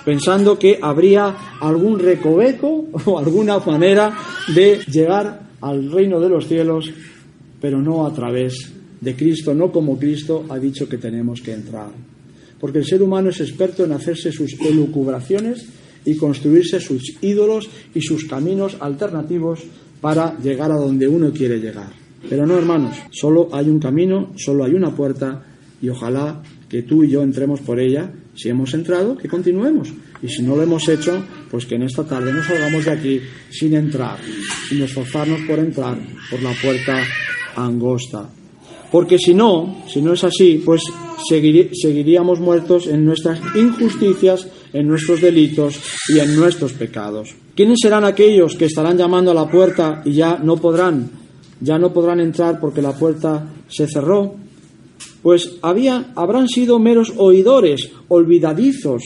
pensando 0.04 0.58
que 0.58 0.78
habría 0.80 1.58
algún 1.60 1.98
recoveco 1.98 2.88
o 3.04 3.18
alguna 3.18 3.58
manera 3.58 4.16
de 4.54 4.80
llegar 4.90 5.40
al 5.60 5.90
reino 5.90 6.18
de 6.18 6.28
los 6.28 6.46
cielos, 6.46 6.90
pero 7.60 7.80
no 7.80 8.06
a 8.06 8.12
través 8.12 8.72
de 9.00 9.14
Cristo, 9.14 9.54
no 9.54 9.70
como 9.70 9.98
Cristo 9.98 10.44
ha 10.48 10.58
dicho 10.58 10.88
que 10.88 10.98
tenemos 10.98 11.40
que 11.40 11.52
entrar. 11.52 11.90
Porque 12.58 12.78
el 12.78 12.86
ser 12.86 13.02
humano 13.02 13.30
es 13.30 13.40
experto 13.40 13.84
en 13.84 13.92
hacerse 13.92 14.32
sus 14.32 14.54
elucubraciones 14.60 15.66
y 16.04 16.16
construirse 16.16 16.80
sus 16.80 17.16
ídolos 17.20 17.68
y 17.94 18.00
sus 18.00 18.24
caminos 18.24 18.76
alternativos 18.80 19.60
para 20.00 20.38
llegar 20.38 20.72
a 20.72 20.76
donde 20.76 21.08
uno 21.08 21.32
quiere 21.32 21.58
llegar. 21.58 21.90
Pero 22.28 22.46
no, 22.46 22.56
hermanos, 22.56 22.96
solo 23.10 23.48
hay 23.52 23.68
un 23.68 23.78
camino, 23.78 24.32
solo 24.36 24.64
hay 24.64 24.74
una 24.74 24.94
puerta 24.94 25.44
y 25.80 25.88
ojalá 25.88 26.42
que 26.68 26.82
tú 26.82 27.04
y 27.04 27.10
yo 27.10 27.22
entremos 27.22 27.60
por 27.60 27.78
ella. 27.80 28.10
Si 28.34 28.48
hemos 28.48 28.72
entrado, 28.72 29.16
que 29.16 29.28
continuemos. 29.28 29.92
Y 30.22 30.28
si 30.28 30.42
no 30.42 30.56
lo 30.56 30.62
hemos 30.62 30.88
hecho, 30.88 31.22
pues 31.50 31.66
que 31.66 31.74
en 31.74 31.82
esta 31.82 32.04
tarde 32.04 32.32
nos 32.32 32.46
salgamos 32.46 32.84
de 32.84 32.90
aquí 32.90 33.20
sin 33.50 33.74
entrar, 33.74 34.16
sin 34.68 34.80
esforzarnos 34.82 35.42
por 35.42 35.58
entrar 35.58 35.98
por 36.30 36.42
la 36.42 36.52
puerta 36.62 37.02
angosta. 37.56 38.30
Porque 38.90 39.18
si 39.18 39.34
no, 39.34 39.84
si 39.88 40.00
no 40.00 40.14
es 40.14 40.24
así, 40.24 40.62
pues 40.64 40.82
seguiríamos 41.28 42.40
muertos 42.40 42.86
en 42.86 43.04
nuestras 43.04 43.40
injusticias, 43.54 44.46
en 44.72 44.88
nuestros 44.88 45.20
delitos 45.20 45.80
y 46.08 46.18
en 46.18 46.34
nuestros 46.36 46.72
pecados. 46.72 47.34
¿Quiénes 47.54 47.78
serán 47.82 48.04
aquellos 48.04 48.54
que 48.56 48.66
estarán 48.66 48.96
llamando 48.96 49.30
a 49.30 49.34
la 49.34 49.48
puerta 49.48 50.02
y 50.04 50.12
ya 50.12 50.38
no 50.38 50.56
podrán, 50.56 51.10
ya 51.60 51.78
no 51.78 51.92
podrán 51.92 52.20
entrar 52.20 52.58
porque 52.60 52.82
la 52.82 52.92
puerta 52.92 53.46
se 53.68 53.86
cerró? 53.86 54.36
pues 55.22 55.58
habrán 55.62 56.48
sido 56.48 56.78
meros 56.78 57.12
oidores, 57.16 57.90
olvidadizos, 58.08 59.02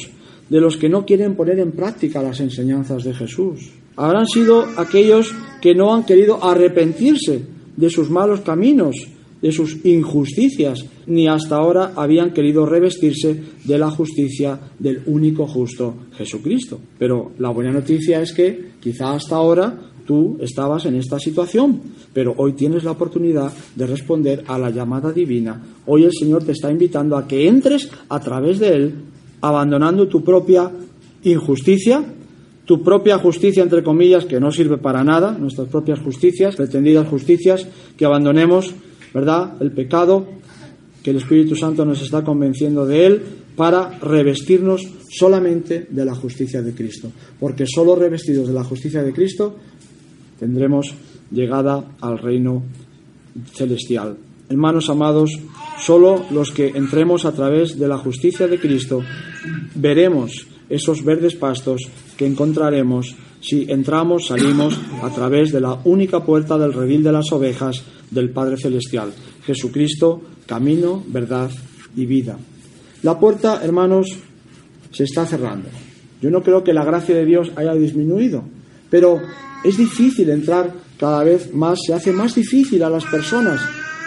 de 0.49 0.61
los 0.61 0.77
que 0.77 0.89
no 0.89 1.05
quieren 1.05 1.35
poner 1.35 1.59
en 1.59 1.73
práctica 1.73 2.23
las 2.23 2.41
enseñanzas 2.41 3.05
de 3.05 3.13
Jesús. 3.13 3.71
Habrán 3.97 4.27
sido 4.27 4.65
aquellos 4.77 5.35
que 5.61 5.75
no 5.75 5.95
han 5.95 6.05
querido 6.05 6.43
arrepentirse 6.43 7.43
de 7.77 7.91
sus 7.91 8.11
malos 8.11 8.41
caminos, 8.41 8.97
de 9.47 9.53
sus 9.53 9.79
injusticias, 9.85 10.85
ni 11.07 11.29
hasta 11.29 11.55
ahora 11.55 11.93
habían 11.95 12.33
querido 12.33 12.67
revestirse 12.67 13.41
de 13.63 13.79
la 13.79 13.89
justicia 13.93 14.59
del 14.77 15.03
único 15.07 15.47
justo 15.47 15.95
Jesucristo. 16.17 16.81
Pero 16.99 17.31
la 17.39 17.51
buena 17.51 17.71
noticia 17.71 18.21
es 18.21 18.33
que 18.33 18.71
quizá 18.81 19.15
hasta 19.15 19.37
ahora 19.37 19.93
tú 20.05 20.37
estabas 20.41 20.85
en 20.87 20.97
esta 20.97 21.21
situación, 21.21 21.81
pero 22.13 22.35
hoy 22.39 22.55
tienes 22.55 22.83
la 22.83 22.91
oportunidad 22.91 23.53
de 23.77 23.87
responder 23.87 24.43
a 24.49 24.59
la 24.59 24.71
llamada 24.71 25.13
divina. 25.13 25.63
Hoy 25.87 26.03
el 26.03 26.13
Señor 26.13 26.43
te 26.43 26.51
está 26.51 26.69
invitando 26.73 27.17
a 27.17 27.29
que 27.29 27.47
entres 27.47 27.89
a 28.09 28.19
través 28.19 28.59
de 28.59 28.69
Él, 28.71 28.95
abandonando 29.43 30.09
tu 30.09 30.25
propia 30.25 30.73
injusticia, 31.23 32.05
tu 32.65 32.83
propia 32.83 33.17
justicia, 33.19 33.63
entre 33.63 33.85
comillas, 33.85 34.25
que 34.25 34.41
no 34.41 34.51
sirve 34.51 34.77
para 34.77 35.05
nada, 35.05 35.39
nuestras 35.39 35.69
propias 35.69 36.01
justicias, 36.01 36.57
pretendidas 36.57 37.07
justicias, 37.07 37.69
que 37.97 38.05
abandonemos, 38.05 38.75
¿verdad?, 39.17 39.55
el 39.61 39.73
pecado, 39.73 40.27
que 41.03 41.09
el 41.09 41.17
Espíritu 41.17 41.57
Santo 41.57 41.87
nos 41.87 42.03
está 42.03 42.23
convenciendo 42.23 42.85
de 42.85 43.07
él, 43.07 43.23
para 43.57 43.99
revestirnos 43.99 44.83
solamente 45.09 45.87
de 45.89 46.05
la 46.05 46.15
justicia 46.15 46.61
de 46.61 46.75
Cristo. 46.75 47.11
Porque 47.41 47.65
solo 47.67 47.97
revestidos 47.97 48.47
de 48.47 48.53
la 48.53 48.63
justicia 48.63 49.03
de 49.03 49.15
Cristo 49.15 49.57
tendremos 50.39 50.93
llegada 51.31 51.97
al 52.03 52.19
reino 52.19 52.63
celestial. 53.55 54.19
Hermanos 54.51 54.91
amados, 54.91 55.31
solo 55.79 56.27
los 56.31 56.51
que 56.51 56.69
entremos 56.69 57.25
a 57.25 57.33
través 57.33 57.79
de 57.79 57.89
la 57.89 57.97
justicia 57.97 58.47
de 58.47 58.61
Cristo 58.61 59.01
veremos 59.77 60.47
esos 60.69 61.05
verdes 61.05 61.35
pastos 61.35 61.83
que 62.17 62.27
encontraremos 62.27 63.15
si 63.41 63.67
entramos, 63.69 64.27
salimos 64.27 64.79
a 65.03 65.11
través 65.11 65.53
de 65.53 65.61
la 65.61 65.79
única 65.85 66.25
puerta 66.25 66.59
del 66.59 66.73
redil 66.73 67.03
de 67.03 67.13
las 67.13 67.31
ovejas 67.33 67.83
del 68.11 68.31
Padre 68.31 68.57
Celestial, 68.57 69.13
Jesucristo, 69.45 70.21
camino, 70.47 71.05
verdad 71.07 71.51
y 71.95 72.07
vida. 72.07 72.37
La 73.03 73.19
puerta, 73.19 73.61
hermanos, 73.63 74.09
se 74.91 75.05
está 75.05 75.27
cerrando. 75.27 75.69
Yo 76.21 76.31
no 76.31 76.43
creo 76.43 76.65
que 76.65 76.73
la 76.73 76.85
gracia 76.85 77.15
de 77.15 77.25
Dios 77.25 77.53
haya 77.57 77.75
disminuido, 77.75 78.43
pero 78.91 79.21
es 79.63 79.77
difícil 79.77 80.31
entrar 80.31 80.73
cada 80.99 81.23
vez 81.23 81.53
más, 81.55 81.79
se 81.87 81.93
hace 81.93 82.13
más 82.13 82.35
difícil 82.35 82.83
a 82.83 82.91
las 82.91 83.05
personas 83.05 83.61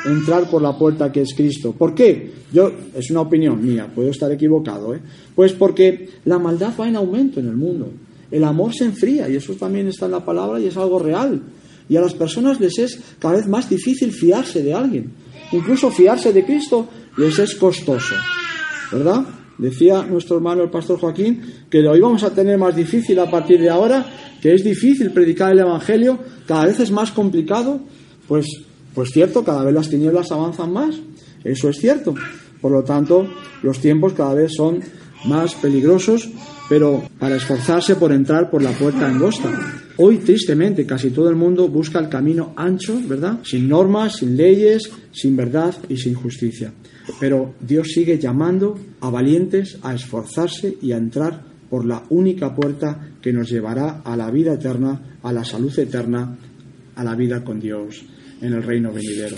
entrar 0.05 0.49
por 0.49 0.61
la 0.61 0.77
puerta 0.77 1.11
que 1.11 1.21
es 1.21 1.33
Cristo. 1.35 1.73
¿Por 1.73 1.93
qué? 1.93 2.31
Yo, 2.51 2.71
es 2.95 3.11
una 3.11 3.21
opinión 3.21 3.63
mía, 3.63 3.89
puedo 3.93 4.09
estar 4.09 4.31
equivocado, 4.31 4.95
¿eh? 4.95 4.99
Pues 5.35 5.53
porque 5.53 6.09
la 6.25 6.39
maldad 6.39 6.73
va 6.79 6.87
en 6.87 6.95
aumento 6.95 7.39
en 7.39 7.47
el 7.47 7.55
mundo. 7.55 7.91
El 8.31 8.43
amor 8.43 8.73
se 8.73 8.85
enfría 8.85 9.29
y 9.29 9.35
eso 9.35 9.53
también 9.53 9.87
está 9.87 10.05
en 10.05 10.11
la 10.11 10.23
palabra 10.23 10.59
y 10.59 10.67
es 10.67 10.77
algo 10.77 10.99
real. 10.99 11.41
Y 11.87 11.95
a 11.95 12.01
las 12.01 12.13
personas 12.13 12.59
les 12.59 12.77
es 12.77 12.99
cada 13.17 13.37
vez 13.37 13.47
más 13.47 13.69
difícil 13.69 14.11
fiarse 14.11 14.61
de 14.61 14.73
alguien. 14.73 15.11
Incluso 15.51 15.89
fiarse 15.89 16.31
de 16.31 16.45
Cristo 16.45 16.87
les 17.17 17.39
es 17.39 17.55
costoso. 17.55 18.15
¿Verdad? 18.91 19.25
Decía 19.57 20.03
nuestro 20.03 20.37
hermano 20.37 20.63
el 20.63 20.69
pastor 20.69 20.99
Joaquín 20.99 21.41
que 21.69 21.81
lo 21.81 21.95
íbamos 21.95 22.23
a 22.23 22.33
tener 22.33 22.57
más 22.57 22.75
difícil 22.75 23.19
a 23.19 23.29
partir 23.29 23.59
de 23.59 23.69
ahora, 23.69 24.05
que 24.41 24.53
es 24.53 24.63
difícil 24.63 25.11
predicar 25.11 25.51
el 25.51 25.59
Evangelio, 25.59 26.19
cada 26.47 26.65
vez 26.65 26.79
es 26.79 26.91
más 26.91 27.11
complicado. 27.11 27.81
Pues 28.27 28.45
pues 28.93 29.09
cierto, 29.11 29.43
cada 29.43 29.63
vez 29.63 29.73
las 29.73 29.89
tinieblas 29.89 30.31
avanzan 30.31 30.73
más, 30.73 30.95
eso 31.43 31.69
es 31.69 31.77
cierto. 31.77 32.15
Por 32.61 32.71
lo 32.71 32.83
tanto, 32.83 33.27
los 33.63 33.79
tiempos 33.79 34.13
cada 34.13 34.33
vez 34.33 34.53
son 34.55 34.79
más 35.25 35.55
peligrosos, 35.55 36.29
pero 36.67 37.03
para 37.17 37.35
esforzarse 37.35 37.95
por 37.95 38.11
entrar 38.11 38.49
por 38.49 38.61
la 38.61 38.71
puerta 38.71 39.07
angosta. 39.07 39.49
Hoy, 39.97 40.17
tristemente, 40.17 40.85
casi 40.85 41.09
todo 41.09 41.29
el 41.29 41.35
mundo 41.35 41.67
busca 41.67 41.99
el 41.99 42.09
camino 42.09 42.53
ancho, 42.55 42.99
¿verdad? 43.05 43.39
Sin 43.43 43.67
normas, 43.67 44.17
sin 44.17 44.37
leyes, 44.37 44.89
sin 45.11 45.35
verdad 45.35 45.75
y 45.89 45.97
sin 45.97 46.13
justicia. 46.15 46.73
Pero 47.19 47.55
Dios 47.59 47.89
sigue 47.93 48.17
llamando 48.17 48.77
a 49.01 49.09
valientes 49.09 49.77
a 49.81 49.93
esforzarse 49.93 50.77
y 50.81 50.91
a 50.91 50.97
entrar 50.97 51.43
por 51.69 51.85
la 51.85 52.03
única 52.09 52.55
puerta 52.55 53.11
que 53.21 53.33
nos 53.33 53.49
llevará 53.49 54.01
a 54.03 54.15
la 54.15 54.31
vida 54.31 54.53
eterna, 54.53 55.17
a 55.21 55.33
la 55.33 55.43
salud 55.43 55.77
eterna, 55.77 56.37
a 56.95 57.03
la 57.03 57.15
vida 57.15 57.43
con 57.43 57.59
Dios 57.59 58.03
en 58.41 58.53
el 58.53 58.63
reino 58.63 58.91
venidero. 58.91 59.37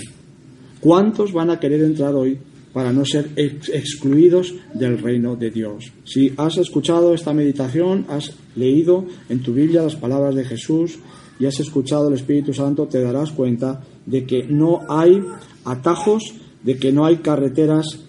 ¿Cuántos 0.79 1.31
van 1.31 1.49
a 1.51 1.59
querer 1.59 1.81
entrar 1.81 2.15
hoy 2.15 2.37
para 2.73 2.91
no 2.91 3.05
ser 3.05 3.29
excluidos 3.35 4.53
del 4.73 4.97
reino 4.97 5.35
de 5.35 5.51
Dios? 5.51 5.91
Si 6.05 6.33
has 6.37 6.57
escuchado 6.57 7.13
esta 7.13 7.33
meditación, 7.33 8.05
has 8.09 8.33
leído 8.55 9.05
en 9.29 9.41
tu 9.41 9.53
Biblia 9.53 9.83
las 9.83 9.95
palabras 9.95 10.35
de 10.35 10.45
Jesús 10.45 10.97
y 11.39 11.45
has 11.45 11.59
escuchado 11.59 12.07
el 12.07 12.15
Espíritu 12.15 12.53
Santo, 12.53 12.87
te 12.87 13.01
darás 13.01 13.31
cuenta 13.31 13.81
de 14.05 14.25
que 14.25 14.43
no 14.43 14.81
hay 14.89 15.23
atajos, 15.65 16.33
de 16.63 16.77
que 16.77 16.91
no 16.91 17.05
hay 17.05 17.17
carreteras, 17.17 17.99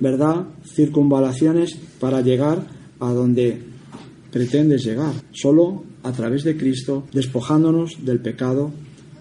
¿verdad? 0.00 0.46
Circunvalaciones 0.64 1.76
para 2.00 2.20
llegar 2.20 2.66
a 3.00 3.12
donde 3.12 3.60
pretendes 4.30 4.84
llegar. 4.84 5.12
Solo 5.32 5.84
a 6.02 6.12
través 6.12 6.44
de 6.44 6.56
Cristo, 6.56 7.04
despojándonos 7.12 8.04
del 8.04 8.20
pecado, 8.20 8.70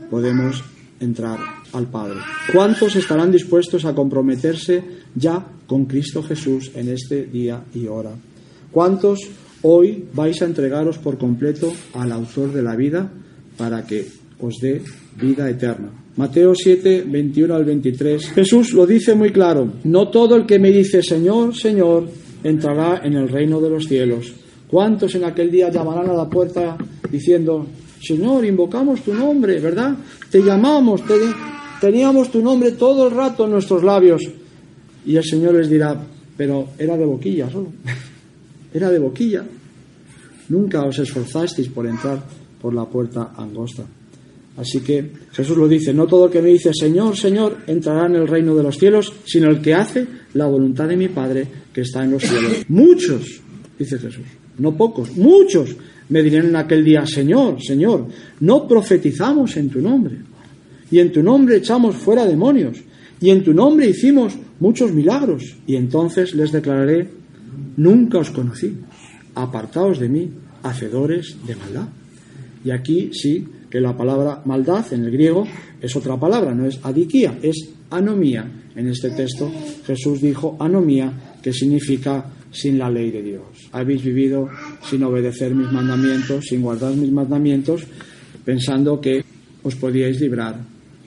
podemos 0.09 0.63
entrar 0.99 1.39
al 1.73 1.87
Padre. 1.87 2.19
¿Cuántos 2.51 2.95
estarán 2.95 3.31
dispuestos 3.31 3.85
a 3.85 3.93
comprometerse 3.93 4.83
ya 5.15 5.45
con 5.65 5.85
Cristo 5.85 6.23
Jesús 6.23 6.71
en 6.75 6.89
este 6.89 7.25
día 7.25 7.63
y 7.73 7.87
hora? 7.87 8.11
¿Cuántos 8.71 9.19
hoy 9.61 10.05
vais 10.13 10.41
a 10.41 10.45
entregaros 10.45 10.97
por 10.97 11.17
completo 11.17 11.73
al 11.93 12.11
autor 12.11 12.53
de 12.53 12.63
la 12.63 12.75
vida 12.75 13.11
para 13.57 13.85
que 13.85 14.07
os 14.39 14.55
dé 14.61 14.81
vida 15.19 15.49
eterna? 15.49 15.91
Mateo 16.17 16.55
7, 16.55 17.05
21 17.07 17.53
al 17.53 17.63
23. 17.63 18.31
Jesús 18.31 18.73
lo 18.73 18.87
dice 18.87 19.13
muy 19.13 19.31
claro, 19.31 19.73
no 19.83 20.09
todo 20.09 20.35
el 20.35 20.45
que 20.45 20.57
me 20.57 20.71
dice 20.71 21.03
Señor, 21.03 21.55
Señor, 21.55 22.09
entrará 22.43 23.01
en 23.03 23.13
el 23.13 23.29
reino 23.29 23.61
de 23.61 23.69
los 23.69 23.87
cielos. 23.87 24.33
¿Cuántos 24.67 25.13
en 25.15 25.23
aquel 25.23 25.51
día 25.51 25.69
llamarán 25.69 26.09
a 26.09 26.13
la 26.13 26.29
puerta 26.29 26.75
diciendo, 27.09 27.67
Señor, 28.01 28.45
invocamos 28.45 29.01
tu 29.01 29.13
nombre, 29.13 29.59
¿verdad? 29.59 29.95
Te 30.29 30.41
llamamos, 30.41 31.01
teníamos 31.81 32.31
tu 32.31 32.41
nombre 32.41 32.71
todo 32.71 33.07
el 33.07 33.15
rato 33.15 33.45
en 33.45 33.51
nuestros 33.51 33.83
labios. 33.83 34.21
Y 35.05 35.15
el 35.15 35.23
Señor 35.23 35.55
les 35.55 35.69
dirá, 35.69 35.99
pero 36.35 36.69
era 36.77 36.97
de 36.97 37.05
boquilla 37.05 37.49
solo, 37.49 37.71
era 38.73 38.89
de 38.89 38.99
boquilla. 38.99 39.43
Nunca 40.49 40.83
os 40.83 40.99
esforzasteis 40.99 41.67
por 41.69 41.87
entrar 41.87 42.23
por 42.61 42.73
la 42.73 42.85
puerta 42.85 43.33
angosta. 43.35 43.83
Así 44.57 44.79
que 44.79 45.11
Jesús 45.31 45.55
lo 45.55 45.67
dice, 45.67 45.93
no 45.93 46.07
todo 46.07 46.25
el 46.25 46.31
que 46.31 46.41
me 46.41 46.49
dice 46.49 46.71
Señor, 46.73 47.15
Señor, 47.15 47.57
entrará 47.67 48.07
en 48.07 48.15
el 48.15 48.27
reino 48.27 48.55
de 48.55 48.63
los 48.63 48.77
cielos, 48.77 49.13
sino 49.25 49.49
el 49.49 49.61
que 49.61 49.73
hace 49.73 50.07
la 50.33 50.47
voluntad 50.47 50.87
de 50.87 50.97
mi 50.97 51.09
Padre 51.09 51.47
que 51.71 51.81
está 51.81 52.03
en 52.03 52.11
los 52.11 52.23
cielos. 52.23 52.65
Muchos, 52.69 53.41
dice 53.77 53.99
Jesús, 53.99 54.25
no 54.57 54.75
pocos, 54.75 55.15
muchos 55.15 55.75
me 56.09 56.23
dirán 56.23 56.47
en 56.47 56.55
aquel 56.55 56.83
día, 56.83 57.05
Señor, 57.05 57.61
Señor, 57.61 58.07
no 58.39 58.67
profetizamos 58.67 59.57
en 59.57 59.69
tu 59.69 59.81
nombre, 59.81 60.17
y 60.89 60.99
en 60.99 61.11
tu 61.11 61.21
nombre 61.21 61.57
echamos 61.57 61.95
fuera 61.95 62.25
demonios, 62.25 62.77
y 63.19 63.29
en 63.29 63.43
tu 63.43 63.53
nombre 63.53 63.89
hicimos 63.89 64.37
muchos 64.59 64.91
milagros, 64.93 65.57
y 65.65 65.75
entonces 65.75 66.33
les 66.33 66.51
declararé, 66.51 67.09
nunca 67.77 68.19
os 68.19 68.31
conocí, 68.31 68.75
apartaos 69.35 69.99
de 69.99 70.09
mí, 70.09 70.29
hacedores 70.63 71.37
de 71.45 71.55
maldad. 71.55 71.87
Y 72.63 72.71
aquí 72.71 73.11
sí 73.13 73.45
que 73.69 73.79
la 73.79 73.95
palabra 73.95 74.41
maldad 74.45 74.85
en 74.93 75.05
el 75.05 75.11
griego 75.11 75.45
es 75.81 75.95
otra 75.95 76.19
palabra, 76.19 76.53
no 76.53 76.65
es 76.65 76.79
adiquía, 76.83 77.37
es 77.41 77.69
anomía. 77.89 78.49
En 78.75 78.87
este 78.87 79.11
texto 79.11 79.51
Jesús 79.85 80.21
dijo 80.21 80.57
anomía, 80.59 81.11
que 81.41 81.53
significa 81.53 82.25
sin 82.51 82.77
la 82.77 82.89
ley 82.89 83.11
de 83.11 83.21
Dios. 83.21 83.69
Habéis 83.71 84.03
vivido 84.03 84.49
sin 84.89 85.03
obedecer 85.03 85.53
mis 85.53 85.71
mandamientos, 85.71 86.45
sin 86.45 86.61
guardar 86.61 86.95
mis 86.95 87.11
mandamientos, 87.11 87.83
pensando 88.45 88.99
que 89.01 89.23
os 89.63 89.75
podíais 89.75 90.19
librar 90.19 90.55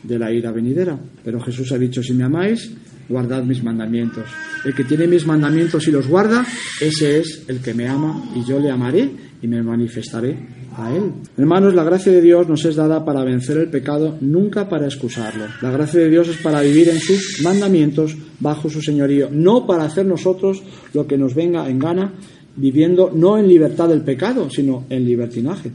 de 0.03 0.18
la 0.18 0.33
ira 0.33 0.53
venidera. 0.53 0.98
Pero 1.24 1.40
Jesús 1.40 1.72
ha 1.72 1.79
dicho, 1.79 2.03
si 2.03 2.12
me 2.12 2.24
amáis, 2.24 2.70
guardad 3.09 3.42
mis 3.42 3.62
mandamientos. 3.62 4.24
El 4.64 4.74
que 4.74 4.85
tiene 4.85 5.07
mis 5.07 5.26
mandamientos 5.26 5.87
y 5.88 5.90
los 5.90 6.07
guarda, 6.07 6.46
ese 6.81 7.18
es 7.18 7.44
el 7.48 7.61
que 7.61 7.74
me 7.74 7.88
ama 7.88 8.31
y 8.35 8.44
yo 8.44 8.59
le 8.59 8.70
amaré 8.70 9.11
y 9.42 9.46
me 9.48 9.62
manifestaré 9.62 10.60
a 10.76 10.94
Él. 10.94 11.12
Hermanos, 11.37 11.74
la 11.74 11.85
gracia 11.85 12.12
de 12.12 12.20
Dios 12.20 12.48
nos 12.48 12.64
es 12.64 12.76
dada 12.76 13.04
para 13.04 13.24
vencer 13.24 13.56
el 13.59 13.68
pecado, 13.68 14.16
nunca 14.20 14.68
para 14.68 14.87
excusarlo. 14.87 15.44
La 15.62 15.70
gracia 15.70 16.00
de 16.00 16.11
Dios 16.11 16.28
es 16.28 16.37
para 16.38 16.61
vivir 16.62 16.88
en 16.88 17.00
sus 17.00 17.40
mandamientos 17.42 18.16
bajo 18.38 18.68
su 18.68 18.80
señorío, 18.80 19.28
no 19.30 19.66
para 19.66 19.85
hacer 19.85 20.06
nosotros 20.06 20.62
lo 20.92 21.06
que 21.06 21.18
nos 21.18 21.35
venga 21.35 21.68
en 21.68 21.78
gana, 21.78 22.12
viviendo 22.56 23.11
no 23.14 23.38
en 23.38 23.48
libertad 23.48 23.88
del 23.88 24.02
pecado, 24.02 24.50
sino 24.50 24.85
en 24.90 25.04
libertinaje. 25.04 25.70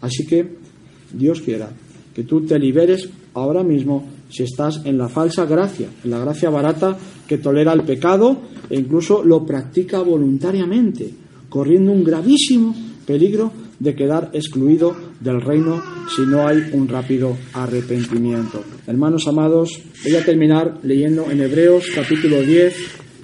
Así 0.00 0.26
que 0.26 0.56
Dios 1.12 1.40
quiera 1.40 1.70
que 2.14 2.24
tú 2.24 2.44
te 2.44 2.58
liberes 2.58 3.08
ahora 3.34 3.62
mismo 3.62 4.04
si 4.28 4.42
estás 4.42 4.82
en 4.84 4.98
la 4.98 5.08
falsa 5.08 5.46
gracia, 5.46 5.88
en 6.04 6.10
la 6.10 6.18
gracia 6.18 6.50
barata 6.50 6.98
que 7.26 7.38
tolera 7.38 7.72
el 7.72 7.82
pecado 7.82 8.36
e 8.68 8.78
incluso 8.78 9.22
lo 9.22 9.44
practica 9.46 10.00
voluntariamente, 10.00 11.10
corriendo 11.48 11.92
un 11.92 12.04
gravísimo 12.04 12.74
peligro 13.06 13.52
de 13.78 13.94
quedar 13.94 14.30
excluido 14.32 14.96
del 15.20 15.40
reino 15.40 15.82
si 16.14 16.22
no 16.22 16.46
hay 16.46 16.70
un 16.72 16.88
rápido 16.88 17.36
arrepentimiento. 17.52 18.62
Hermanos 18.86 19.26
amados, 19.28 19.80
voy 20.04 20.16
a 20.16 20.24
terminar 20.24 20.80
leyendo 20.82 21.30
en 21.30 21.40
Hebreos 21.40 21.86
capítulo 21.94 22.42
10 22.42 22.74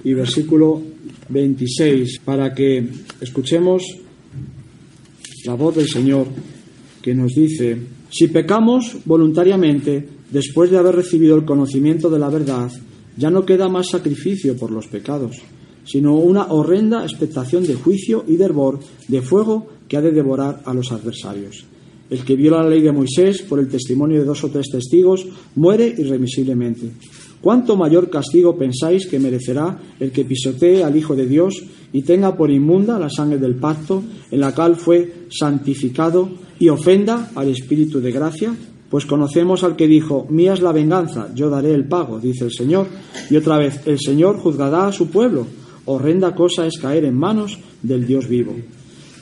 y 0.03 0.13
versículo 0.13 0.81
26 1.29 2.19
para 2.19 2.53
que 2.53 2.87
escuchemos 3.19 3.83
la 5.45 5.55
voz 5.55 5.75
del 5.75 5.87
Señor 5.87 6.27
que 7.01 7.13
nos 7.13 7.33
dice, 7.33 7.77
si 8.09 8.27
pecamos 8.27 8.97
voluntariamente 9.05 10.07
después 10.31 10.71
de 10.71 10.77
haber 10.77 10.95
recibido 10.95 11.35
el 11.35 11.45
conocimiento 11.45 12.09
de 12.09 12.19
la 12.19 12.29
verdad, 12.29 12.71
ya 13.17 13.29
no 13.29 13.45
queda 13.45 13.69
más 13.69 13.89
sacrificio 13.89 14.57
por 14.57 14.71
los 14.71 14.87
pecados, 14.87 15.37
sino 15.85 16.15
una 16.15 16.51
horrenda 16.51 17.03
expectación 17.03 17.65
de 17.65 17.75
juicio 17.75 18.23
y 18.27 18.35
de 18.35 18.45
hervor, 18.45 18.79
de 19.07 19.21
fuego 19.21 19.67
que 19.87 19.97
ha 19.97 20.01
de 20.01 20.11
devorar 20.11 20.61
a 20.65 20.73
los 20.73 20.91
adversarios. 20.91 21.65
El 22.09 22.23
que 22.23 22.35
viola 22.35 22.63
la 22.63 22.69
ley 22.69 22.81
de 22.81 22.91
Moisés 22.91 23.41
por 23.43 23.59
el 23.59 23.67
testimonio 23.67 24.19
de 24.19 24.25
dos 24.25 24.43
o 24.43 24.49
tres 24.49 24.69
testigos 24.69 25.25
muere 25.55 25.87
irremisiblemente. 25.97 26.91
¿Cuánto 27.41 27.77
mayor 27.77 28.09
castigo 28.09 28.57
pensáis 28.57 29.07
que 29.07 29.19
merecerá 29.19 29.77
el 29.99 30.11
que 30.11 30.25
pisotee 30.25 30.83
al 30.83 30.95
Hijo 30.95 31.15
de 31.15 31.27
Dios 31.27 31.63
y 31.93 32.01
tenga 32.01 32.35
por 32.35 32.49
inmunda 32.49 32.97
la 32.99 33.09
sangre 33.09 33.37
del 33.37 33.55
pacto 33.55 34.03
en 34.31 34.39
la 34.39 34.53
cual 34.53 34.75
fue 34.75 35.27
santificado 35.29 36.29
y 36.59 36.69
ofenda 36.69 37.31
al 37.35 37.49
Espíritu 37.49 38.01
de 38.01 38.11
gracia? 38.11 38.55
Pues 38.89 39.05
conocemos 39.05 39.63
al 39.63 39.75
que 39.75 39.87
dijo, 39.87 40.25
mía 40.29 40.53
es 40.53 40.61
la 40.61 40.71
venganza, 40.71 41.29
yo 41.35 41.49
daré 41.49 41.73
el 41.73 41.87
pago, 41.87 42.19
dice 42.19 42.45
el 42.45 42.51
Señor. 42.51 42.87
Y 43.29 43.35
otra 43.35 43.57
vez, 43.57 43.81
el 43.85 43.99
Señor 43.99 44.37
juzgará 44.37 44.87
a 44.87 44.91
su 44.91 45.07
pueblo. 45.09 45.45
Horrenda 45.85 46.33
cosa 46.33 46.65
es 46.65 46.77
caer 46.77 47.05
en 47.05 47.17
manos 47.17 47.57
del 47.81 48.05
Dios 48.05 48.27
vivo. 48.27 48.55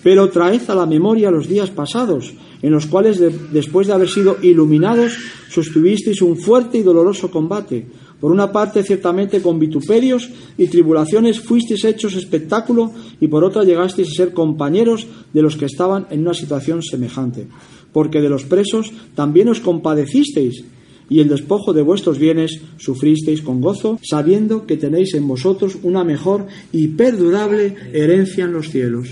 Pero 0.01 0.29
traed 0.29 0.69
a 0.69 0.75
la 0.75 0.85
memoria 0.85 1.31
los 1.31 1.47
días 1.47 1.69
pasados, 1.71 2.33
en 2.61 2.71
los 2.71 2.85
cuales, 2.87 3.19
después 3.51 3.87
de 3.87 3.93
haber 3.93 4.09
sido 4.09 4.37
iluminados, 4.41 5.17
sostuvisteis 5.49 6.21
un 6.21 6.37
fuerte 6.37 6.77
y 6.77 6.83
doloroso 6.83 7.31
combate. 7.31 7.85
Por 8.19 8.31
una 8.31 8.51
parte, 8.51 8.83
ciertamente 8.83 9.41
con 9.41 9.59
vituperios 9.59 10.29
y 10.57 10.67
tribulaciones 10.67 11.41
fuisteis 11.41 11.83
hechos 11.83 12.15
espectáculo, 12.15 12.91
y 13.19 13.27
por 13.27 13.43
otra 13.43 13.63
llegasteis 13.63 14.11
a 14.11 14.15
ser 14.15 14.33
compañeros 14.33 15.07
de 15.33 15.41
los 15.41 15.57
que 15.57 15.65
estaban 15.65 16.07
en 16.09 16.21
una 16.21 16.33
situación 16.33 16.81
semejante. 16.81 17.47
Porque 17.91 18.21
de 18.21 18.29
los 18.29 18.45
presos 18.45 18.91
también 19.15 19.49
os 19.49 19.59
compadecisteis, 19.59 20.63
y 21.09 21.19
el 21.19 21.29
despojo 21.29 21.73
de 21.73 21.81
vuestros 21.81 22.17
bienes 22.17 22.61
sufristeis 22.77 23.41
con 23.41 23.61
gozo, 23.61 23.99
sabiendo 24.01 24.65
que 24.65 24.77
tenéis 24.77 25.13
en 25.13 25.27
vosotros 25.27 25.77
una 25.83 26.03
mejor 26.03 26.47
y 26.71 26.87
perdurable 26.89 27.75
herencia 27.93 28.45
en 28.45 28.53
los 28.53 28.69
cielos. 28.69 29.09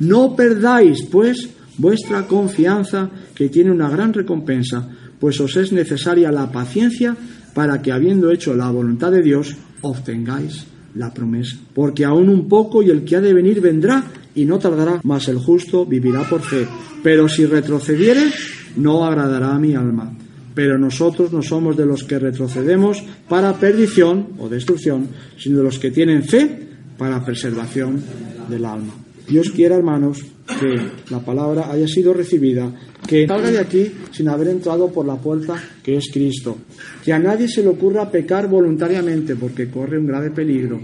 No 0.00 0.34
perdáis, 0.34 1.02
pues, 1.02 1.50
vuestra 1.78 2.26
confianza, 2.26 3.10
que 3.34 3.48
tiene 3.48 3.70
una 3.70 3.90
gran 3.90 4.12
recompensa, 4.12 4.88
pues 5.18 5.40
os 5.40 5.56
es 5.56 5.72
necesaria 5.72 6.32
la 6.32 6.50
paciencia 6.50 7.16
para 7.54 7.80
que, 7.80 7.92
habiendo 7.92 8.30
hecho 8.30 8.54
la 8.54 8.70
voluntad 8.70 9.12
de 9.12 9.22
Dios, 9.22 9.56
obtengáis 9.82 10.66
la 10.94 11.12
promesa. 11.12 11.56
Porque 11.72 12.04
aún 12.04 12.28
un 12.28 12.48
poco 12.48 12.82
y 12.82 12.90
el 12.90 13.04
que 13.04 13.16
ha 13.16 13.20
de 13.20 13.34
venir 13.34 13.60
vendrá 13.60 14.04
y 14.34 14.44
no 14.44 14.58
tardará, 14.58 15.00
mas 15.02 15.28
el 15.28 15.38
justo 15.38 15.86
vivirá 15.86 16.28
por 16.28 16.42
fe. 16.42 16.66
Pero 17.02 17.28
si 17.28 17.46
retrocediere, 17.46 18.30
no 18.76 19.04
agradará 19.04 19.54
a 19.54 19.58
mi 19.58 19.74
alma. 19.74 20.12
Pero 20.54 20.78
nosotros 20.78 21.32
no 21.32 21.42
somos 21.42 21.76
de 21.76 21.86
los 21.86 22.04
que 22.04 22.18
retrocedemos 22.18 23.02
para 23.28 23.54
perdición 23.54 24.28
o 24.38 24.48
destrucción, 24.48 25.08
sino 25.36 25.58
de 25.58 25.64
los 25.64 25.78
que 25.78 25.90
tienen 25.90 26.22
fe 26.22 26.58
para 26.96 27.24
preservación 27.24 28.02
del 28.48 28.64
alma. 28.64 28.94
Dios 29.28 29.50
quiera, 29.50 29.76
hermanos, 29.76 30.22
que 30.46 30.76
la 31.10 31.20
palabra 31.20 31.70
haya 31.70 31.88
sido 31.88 32.12
recibida, 32.12 32.70
que 33.06 33.26
salga 33.26 33.50
de 33.50 33.58
aquí 33.58 33.90
sin 34.12 34.28
haber 34.28 34.48
entrado 34.48 34.92
por 34.92 35.06
la 35.06 35.16
puerta 35.16 35.62
que 35.82 35.96
es 35.96 36.10
Cristo. 36.12 36.58
Que 37.02 37.12
a 37.12 37.18
nadie 37.18 37.48
se 37.48 37.62
le 37.62 37.68
ocurra 37.68 38.10
pecar 38.10 38.48
voluntariamente, 38.48 39.34
porque 39.36 39.70
corre 39.70 39.98
un 39.98 40.06
grave 40.06 40.30
peligro. 40.30 40.80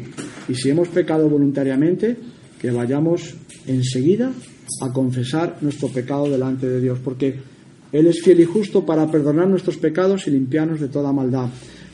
Y 0.48 0.54
si 0.54 0.70
hemos 0.70 0.88
pecado 0.88 1.28
voluntariamente, 1.28 2.16
que 2.60 2.70
vayamos 2.70 3.34
enseguida 3.66 4.32
a 4.82 4.92
confesar 4.92 5.58
nuestro 5.60 5.88
pecado 5.88 6.30
delante 6.30 6.66
de 6.66 6.80
Dios, 6.80 6.98
porque 7.02 7.38
Él 7.92 8.06
es 8.06 8.22
fiel 8.22 8.40
y 8.40 8.44
justo 8.44 8.84
para 8.84 9.10
perdonar 9.10 9.48
nuestros 9.48 9.76
pecados 9.76 10.26
y 10.26 10.30
limpiarnos 10.30 10.80
de 10.80 10.88
toda 10.88 11.12
maldad. 11.12 11.48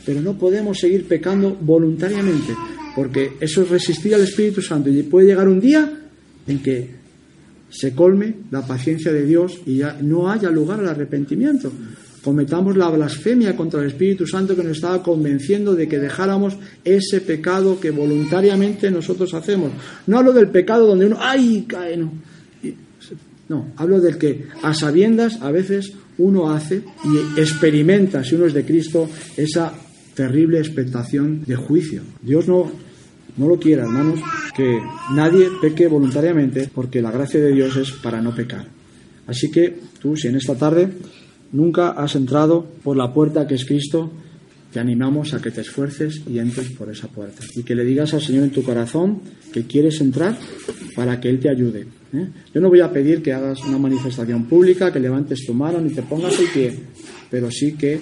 Pero 0.05 0.21
no 0.21 0.39
podemos 0.39 0.79
seguir 0.79 1.07
pecando 1.07 1.57
voluntariamente, 1.61 2.55
porque 2.95 3.33
eso 3.41 3.63
es 3.63 3.71
resistir 3.71 4.15
al 4.15 4.23
Espíritu 4.23 4.63
Santo 4.63 4.89
y 4.89 5.03
puede 5.03 5.27
llegar 5.27 5.49
un 5.49 5.61
día 5.61 5.91
en 6.47 6.63
que 6.63 6.91
se 7.71 7.95
colme 7.95 8.35
la 8.51 8.67
paciencia 8.67 9.13
de 9.13 9.25
Dios 9.25 9.61
y 9.67 9.79
ya 9.79 9.99
no 10.01 10.31
haya 10.31 10.51
lugar 10.51 10.81
al 10.81 10.89
arrepentimiento. 10.89 11.73
Cometamos 12.23 12.77
la 12.77 12.91
blasfemia 12.91 13.55
contra 13.55 13.81
el 13.81 13.89
Espíritu 13.89 14.27
Santo 14.27 14.57
que 14.57 14.65
nos 14.65 14.77
estaba 14.77 15.03
convenciendo 15.03 15.75
de 15.75 15.87
que 15.87 15.99
dejáramos 15.99 16.57
ese 16.85 17.21
pecado 17.21 17.79
que 17.79 17.91
voluntariamente 17.91 18.91
nosotros 18.91 19.33
hacemos. 19.35 19.71
No 20.07 20.19
hablo 20.19 20.33
del 20.33 20.49
pecado 20.49 20.87
donde 20.87 21.07
uno, 21.07 21.19
¡ay! 21.21 21.65
cae, 21.69 21.97
no. 21.97 22.13
No, 23.49 23.69
hablo 23.77 24.01
del 24.01 24.19
que 24.19 24.47
a 24.63 24.75
sabiendas 24.75 25.41
a 25.41 25.51
veces 25.51 25.93
uno 26.19 26.51
hace 26.51 26.83
y 27.05 27.41
experimenta, 27.41 28.25
si 28.25 28.35
uno 28.35 28.47
es 28.47 28.55
de 28.55 28.65
Cristo, 28.65 29.09
esa 29.37 29.73
terrible 30.15 30.59
expectación 30.59 31.45
de 31.45 31.55
juicio. 31.55 32.03
Dios 32.23 32.49
no, 32.49 32.71
no 33.37 33.49
lo 33.49 33.59
quiera, 33.59 33.85
hermanos, 33.85 34.21
que 34.57 34.81
nadie 35.15 35.49
peque 35.61 35.87
voluntariamente, 35.87 36.71
porque 36.75 37.03
la 37.03 37.13
gracia 37.13 37.41
de 37.41 37.53
Dios 37.53 37.77
es 37.77 37.93
para 37.93 38.21
no 38.21 38.35
pecar. 38.35 38.67
Así 39.27 39.51
que 39.51 39.79
tú, 40.01 40.17
si 40.17 40.29
en 40.29 40.37
esta 40.37 40.55
tarde 40.55 40.89
nunca 41.53 41.91
has 41.91 42.15
entrado 42.15 42.67
por 42.83 42.97
la 42.97 43.13
puerta 43.13 43.47
que 43.47 43.55
es 43.55 43.65
Cristo, 43.65 44.11
te 44.73 44.81
animamos 44.81 45.33
a 45.35 45.41
que 45.41 45.51
te 45.51 45.61
esfuerces 45.61 46.23
y 46.29 46.39
entres 46.39 46.71
por 46.73 46.91
esa 46.91 47.09
puerta. 47.09 47.43
Y 47.55 47.63
que 47.63 47.75
le 47.75 47.85
digas 47.85 48.13
al 48.15 48.23
Señor 48.23 48.45
en 48.45 48.51
tu 48.51 48.63
corazón 48.63 49.21
que 49.53 49.65
quieres 49.65 50.01
entrar 50.01 50.37
para 50.95 51.21
que 51.21 51.29
Él 51.29 51.39
te 51.39 51.49
ayude. 51.49 51.87
¿eh? 52.13 52.29
Yo 52.55 52.61
no 52.61 52.69
voy 52.69 52.81
a 52.81 52.93
pedir 52.93 53.23
que 53.23 53.33
hagas 53.33 53.63
una 53.65 53.79
manifestación 53.79 54.45
pública, 54.47 54.93
que 54.93 55.01
levantes 55.01 55.45
tu 55.47 55.55
mano 55.55 55.81
ni 55.81 55.91
te 55.91 56.03
pongas 56.03 56.39
el 56.39 56.49
pie, 56.49 56.75
pero 57.31 57.51
sí 57.51 57.73
que 57.73 58.01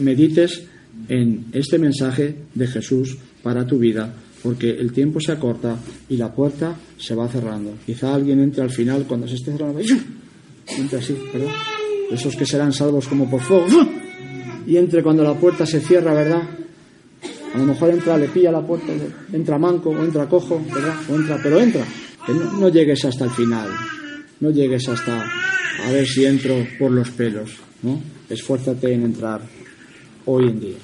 medites 0.00 0.62
en 1.08 1.46
este 1.52 1.78
mensaje 1.78 2.36
de 2.54 2.66
Jesús 2.66 3.16
para 3.42 3.66
tu 3.66 3.78
vida 3.78 4.12
porque 4.42 4.70
el 4.70 4.92
tiempo 4.92 5.20
se 5.20 5.32
acorta 5.32 5.76
y 6.08 6.16
la 6.16 6.32
puerta 6.32 6.74
se 6.98 7.14
va 7.14 7.28
cerrando. 7.28 7.74
Quizá 7.86 8.14
alguien 8.14 8.40
entre 8.40 8.62
al 8.62 8.70
final 8.70 9.04
cuando 9.06 9.28
se 9.28 9.36
esté 9.36 9.52
cerrando, 9.52 9.80
entre 9.80 10.98
así, 10.98 11.16
¿verdad? 11.32 11.52
Esos 12.10 12.36
que 12.36 12.44
serán 12.44 12.72
salvos 12.72 13.06
como 13.08 13.30
por 13.30 13.40
fuego, 13.40 13.66
y 14.66 14.76
entre 14.76 15.02
cuando 15.02 15.22
la 15.22 15.34
puerta 15.34 15.66
se 15.66 15.80
cierra, 15.80 16.14
¿verdad? 16.14 16.42
A 17.54 17.58
lo 17.58 17.64
mejor 17.64 17.90
entra, 17.90 18.16
le 18.16 18.28
pilla 18.28 18.50
la 18.50 18.66
puerta, 18.66 18.92
entra 19.32 19.58
manco 19.58 19.90
o 19.90 20.04
entra 20.04 20.28
cojo, 20.28 20.62
¿verdad? 20.72 20.94
O 21.10 21.14
entra, 21.14 21.38
pero 21.42 21.60
entra. 21.60 21.84
Que 22.26 22.32
no, 22.32 22.52
no 22.52 22.68
llegues 22.68 23.04
hasta 23.04 23.24
el 23.24 23.30
final, 23.30 23.68
no 24.40 24.50
llegues 24.50 24.88
hasta 24.88 25.22
a 25.84 25.90
ver 25.90 26.06
si 26.06 26.24
entro 26.24 26.66
por 26.78 26.90
los 26.90 27.10
pelos, 27.10 27.50
¿no? 27.82 28.00
Esfuérzate 28.28 28.92
en 28.92 29.04
entrar 29.04 29.40
hoy 30.26 30.48
en 30.48 30.60
día. 30.60 30.76